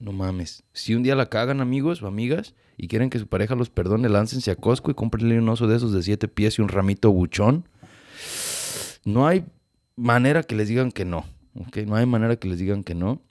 No 0.00 0.10
mames. 0.10 0.64
Si 0.72 0.96
un 0.96 1.04
día 1.04 1.14
la 1.14 1.26
cagan, 1.26 1.60
amigos 1.60 2.02
o 2.02 2.08
amigas, 2.08 2.56
y 2.76 2.88
quieren 2.88 3.08
que 3.08 3.20
su 3.20 3.28
pareja 3.28 3.54
los 3.54 3.70
perdone, 3.70 4.08
láncense 4.08 4.50
a 4.50 4.56
Costco 4.56 4.90
y 4.90 4.94
cómprenle 4.94 5.38
un 5.38 5.48
oso 5.48 5.68
de 5.68 5.76
esos 5.76 5.92
de 5.92 6.02
7 6.02 6.26
pies 6.26 6.58
y 6.58 6.62
un 6.62 6.70
ramito 6.70 7.12
buchón. 7.12 7.68
No 9.04 9.28
hay 9.28 9.44
manera 10.00 10.42
que 10.42 10.54
les 10.56 10.68
digan 10.68 10.90
que 10.90 11.04
no. 11.04 11.24
¿ok? 11.54 11.78
No 11.86 11.96
hay 11.96 12.06
manera 12.06 12.36
que 12.36 12.48
les 12.48 12.58
digan 12.58 12.84
que 12.84 12.94
no. 12.94 13.22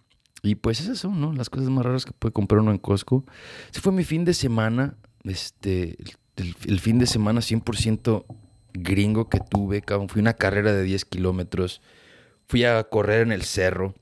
Y 0.42 0.56
pues 0.56 0.80
esas 0.80 1.00
son, 1.00 1.20
¿no? 1.20 1.34
Las 1.34 1.50
cosas 1.50 1.70
más 1.70 1.86
raras 1.86 2.06
que 2.06 2.14
puede 2.14 2.32
comprar 2.32 2.62
uno 2.62 2.72
en 2.72 2.78
Costco. 2.78 3.26
Ese 3.72 3.82
fue 3.82 3.92
mi 3.92 4.04
fin 4.04 4.26
de 4.26 4.34
semana. 4.34 4.98
Este, 5.24 5.98
el, 6.38 6.80
fin 6.80 6.98
de 6.98 7.08
semana 7.08 7.42
100% 7.42 8.26
gringo 8.74 9.28
que 9.28 9.40
tuve, 9.40 9.82
cabrón. 9.82 10.08
Fui 10.08 10.22
una 10.22 10.34
carrera 10.34 10.72
de 10.72 10.84
10 10.84 11.06
kilómetros. 11.06 11.82
Fui 12.48 12.64
a 12.64 12.82
correr 12.86 13.22
en 13.22 13.32
el 13.34 13.44
cerro. 13.44 13.96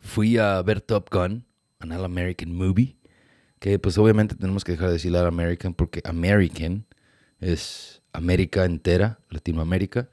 Fui 0.00 0.38
a 0.38 0.60
ver 0.62 0.80
Top 0.80 1.08
Gun, 1.12 1.46
an 1.78 1.92
All 1.92 2.04
American 2.04 2.52
movie. 2.52 2.96
Que 3.60 3.78
pues 3.78 3.96
obviamente 3.96 4.34
tenemos 4.34 4.64
que 4.64 4.72
dejar 4.72 4.88
de 4.88 4.94
decir 4.94 5.16
All 5.16 5.26
American 5.26 5.72
porque 5.72 6.02
American 6.04 6.86
es 7.38 8.02
América 8.12 8.64
entera, 8.64 9.20
Latinoamérica. 9.30 10.08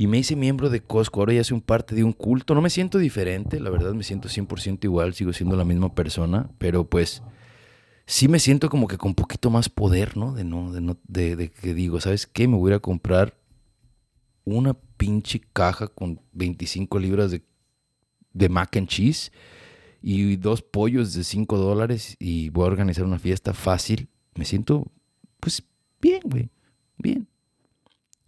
Y 0.00 0.06
me 0.06 0.18
hice 0.18 0.36
miembro 0.36 0.70
de 0.70 0.80
Costco. 0.80 1.18
Ahora 1.18 1.32
ya 1.32 1.42
soy 1.42 1.56
un 1.56 1.60
parte 1.60 1.96
de 1.96 2.04
un 2.04 2.12
culto. 2.12 2.54
No 2.54 2.62
me 2.62 2.70
siento 2.70 2.98
diferente, 2.98 3.58
la 3.58 3.68
verdad 3.68 3.94
me 3.94 4.04
siento 4.04 4.28
100% 4.28 4.84
igual. 4.84 5.12
Sigo 5.12 5.32
siendo 5.32 5.56
la 5.56 5.64
misma 5.64 5.92
persona. 5.92 6.48
Pero 6.58 6.88
pues 6.88 7.20
sí 8.06 8.28
me 8.28 8.38
siento 8.38 8.70
como 8.70 8.86
que 8.86 8.96
con 8.96 9.08
un 9.08 9.14
poquito 9.16 9.50
más 9.50 9.68
poder, 9.68 10.16
¿no? 10.16 10.34
De, 10.34 10.44
no, 10.44 10.72
de, 10.72 10.80
no, 10.80 10.96
de, 11.08 11.50
que 11.50 11.74
digo, 11.74 12.00
¿sabes 12.00 12.28
qué? 12.28 12.46
Me 12.46 12.56
voy 12.56 12.72
a 12.72 12.78
comprar 12.78 13.36
una 14.44 14.74
pinche 14.96 15.40
caja 15.52 15.88
con 15.88 16.20
25 16.30 17.00
libras 17.00 17.32
de, 17.32 17.42
de 18.32 18.48
mac 18.48 18.76
and 18.76 18.86
cheese 18.86 19.32
y 20.00 20.36
dos 20.36 20.62
pollos 20.62 21.12
de 21.12 21.24
5 21.24 21.58
dólares 21.58 22.16
y 22.20 22.50
voy 22.50 22.64
a 22.64 22.68
organizar 22.68 23.04
una 23.04 23.18
fiesta 23.18 23.52
fácil. 23.52 24.08
Me 24.36 24.44
siento, 24.44 24.92
pues, 25.40 25.64
bien, 26.00 26.20
güey. 26.24 26.50
Bien. 26.98 27.26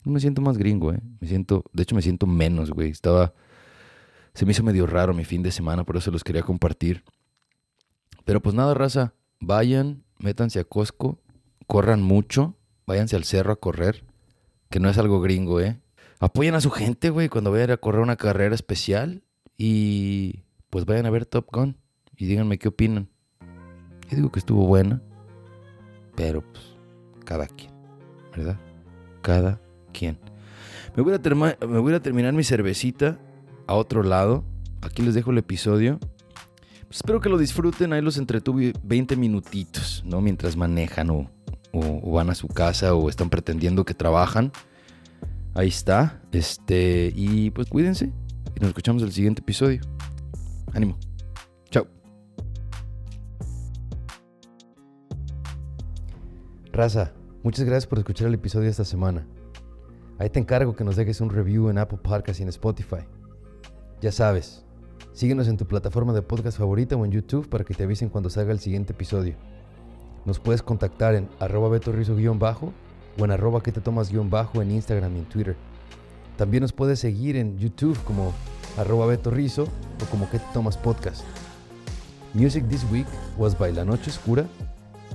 No 0.05 0.13
me 0.13 0.21
siento 0.21 0.41
más 0.41 0.57
gringo, 0.57 0.93
¿eh? 0.93 1.01
Me 1.21 1.29
siento, 1.29 1.65
de 1.73 1.83
hecho 1.83 1.95
me 1.95 2.03
siento 2.03 2.27
menos, 2.27 2.71
güey. 2.71 2.91
Estaba, 2.91 3.35
se 4.35 4.47
me 4.47 4.53
hizo 4.53 4.63
medio 4.63 4.87
raro 4.87 5.13
mi 5.13 5.25
fin 5.25 5.43
de 5.43 5.51
semana, 5.51 5.85
por 5.85 5.97
eso 5.97 6.11
los 6.11 6.25
quería 6.25 6.43
compartir. 6.43 7.05
Pero 8.25 8.41
pues 8.41 8.55
nada, 8.55 8.75
raza, 8.75 9.15
vayan, 9.41 10.05
métanse 10.19 10.61
a 10.61 10.65
Costco, 10.65 11.19
corran 11.67 12.03
mucho, 12.03 12.57
váyanse 12.87 13.17
al 13.17 13.25
cerro 13.25 13.53
a 13.53 13.57
correr, 13.57 14.05
que 14.71 14.81
no 14.81 14.89
es 14.89 14.99
algo 14.99 15.21
gringo, 15.21 15.61
¿eh? 15.61 15.81
Apoyen 16.19 16.55
a 16.55 16.61
su 16.61 16.71
gente, 16.71 17.11
güey, 17.11 17.29
cuando 17.29 17.51
vayan 17.51 17.71
a 17.71 17.77
correr 17.79 18.03
una 18.03 18.17
carrera 18.17 18.55
especial 18.55 19.23
y 19.57 20.45
pues 20.69 20.85
vayan 20.85 21.07
a 21.07 21.11
ver 21.11 21.27
Top 21.27 21.49
Gun 21.51 21.77
y 22.17 22.27
díganme 22.27 22.59
qué 22.59 22.69
opinan. 22.69 23.09
Yo 24.09 24.17
digo 24.17 24.33
que 24.33 24.39
estuvo 24.39 24.67
buena, 24.67 25.03
pero 26.15 26.43
pues 26.43 26.65
cada 27.25 27.47
quien, 27.47 27.73
¿verdad? 28.37 28.59
Cada 29.23 29.61
quién. 29.93 30.19
Me 30.97 31.03
voy, 31.03 31.15
a 31.15 31.67
me 31.67 31.79
voy 31.79 31.95
a 31.95 32.01
terminar 32.01 32.33
mi 32.33 32.45
cervecita 32.45 33.19
a 33.67 33.75
otro 33.75 34.03
lado. 34.03 34.45
Aquí 34.83 35.03
les 35.03 35.15
dejo 35.15 35.31
el 35.31 35.39
episodio. 35.39 35.99
Pues 36.89 36.97
espero 36.97 37.21
que 37.21 37.29
lo 37.29 37.39
disfruten. 37.39 37.93
Ahí 37.93 38.03
los 38.03 38.19
entretuve 38.19 38.73
20 38.83 39.17
minutitos. 39.17 40.03
¿no? 40.05 40.21
Mientras 40.21 40.57
manejan 40.57 41.11
o, 41.11 41.31
van 42.13 42.31
a 42.31 42.35
su 42.35 42.49
casa 42.49 42.95
o 42.95 43.09
están 43.09 43.31
pretendiendo 43.31 43.85
que 43.85 43.95
trabajan. 43.95 44.51
Ahí 45.55 45.69
está. 45.69 46.21
Este, 46.33 47.13
y 47.15 47.51
pues 47.51 47.69
cuídense. 47.69 48.13
Y 48.57 48.61
nos 48.61 48.69
escuchamos 48.69 49.03
el 49.05 49.13
siguiente 49.13 49.41
episodio. 49.41 49.81
Ánimo. 50.73 50.99
Chao. 51.71 51.87
Raza, 56.73 57.13
muchas 57.45 57.65
gracias 57.65 57.87
por 57.87 57.99
escuchar 57.99 58.29
el 58.29 58.35
episodio 58.35 58.69
esta 58.69 58.85
semana. 58.85 59.27
Ahí 60.21 60.29
te 60.29 60.39
encargo 60.39 60.77
que 60.77 60.85
nos 60.85 60.97
dejes 60.97 61.23
un 61.23 61.31
review 61.31 61.71
en 61.71 61.79
Apple 61.79 61.97
Podcasts 62.03 62.41
y 62.41 62.43
en 62.43 62.51
Spotify. 62.51 63.07
Ya 64.03 64.13
sabes, 64.13 64.67
síguenos 65.15 65.49
en 65.49 65.57
tu 65.57 65.67
plataforma 65.67 66.13
de 66.13 66.21
podcast 66.21 66.59
favorita 66.59 66.95
o 66.95 67.07
en 67.07 67.11
YouTube 67.11 67.49
para 67.49 67.65
que 67.65 67.73
te 67.73 67.85
avisen 67.85 68.11
cuando 68.11 68.29
salga 68.29 68.53
el 68.53 68.61
siguiente 68.61 68.93
episodio. 68.93 69.35
Nos 70.27 70.39
puedes 70.39 70.63
contactar 70.63 71.15
en 71.15 71.31
arroba 71.39 71.71
betorrizo-bajo 71.71 72.75
o 73.19 73.25
en 73.25 73.31
arroba 73.31 73.63
que 73.63 73.73
te 73.73 73.81
tomas-bajo 73.81 74.61
en 74.61 74.73
Instagram 74.73 75.17
y 75.17 75.21
en 75.21 75.25
Twitter. 75.25 75.57
También 76.37 76.61
nos 76.61 76.75
puedes 76.75 76.99
seguir 76.99 77.37
en 77.37 77.57
YouTube 77.57 77.99
como 78.05 78.35
arroba 78.77 79.07
betorrizo 79.07 79.63
o 79.63 80.11
como 80.11 80.29
que 80.29 80.39
te 80.39 80.53
tomas 80.53 80.77
podcast. 80.77 81.25
Music 82.35 82.69
this 82.69 82.85
week 82.93 83.07
was 83.39 83.59
by 83.59 83.73
La 83.73 83.87
Noche 83.87 84.11
Oscura, 84.11 84.47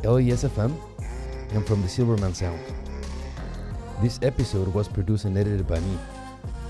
LESFM, 0.02 0.72
and 1.54 1.64
from 1.64 1.84
the 1.84 1.88
Silverman 1.88 2.34
Sound. 2.34 2.85
This 4.02 4.20
episode 4.22 4.74
was 4.74 4.88
produced 4.88 5.26
and 5.26 5.38
edited 5.38 5.66
by 5.68 5.80
me, 5.80 5.98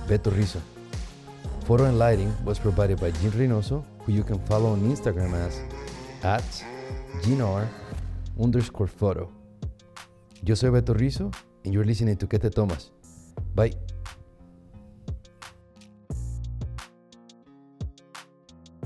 Beto 0.07 0.35
Rizzo. 0.35 0.61
Photo 1.65 1.85
and 1.85 1.97
lighting 1.97 2.31
was 2.45 2.59
provided 2.59 2.99
by 2.99 3.11
Jim 3.11 3.31
Reynoso, 3.31 3.83
who 4.05 4.13
you 4.13 4.23
can 4.23 4.39
follow 4.45 4.71
on 4.71 4.81
Instagram 4.81 5.33
as 5.33 5.59
at 6.23 6.45
GNR 7.23 7.67
underscore 8.39 8.87
photo. 8.87 9.31
Yo 10.43 10.53
soy 10.55 10.69
Beto 10.69 10.93
Rizzo, 10.93 11.31
and 11.63 11.73
you're 11.73 11.85
listening 11.85 12.15
to 12.17 12.27
¿Qué 12.27 12.39
te 12.39 12.49
tomas? 12.49 12.91
Bye. 13.55 13.94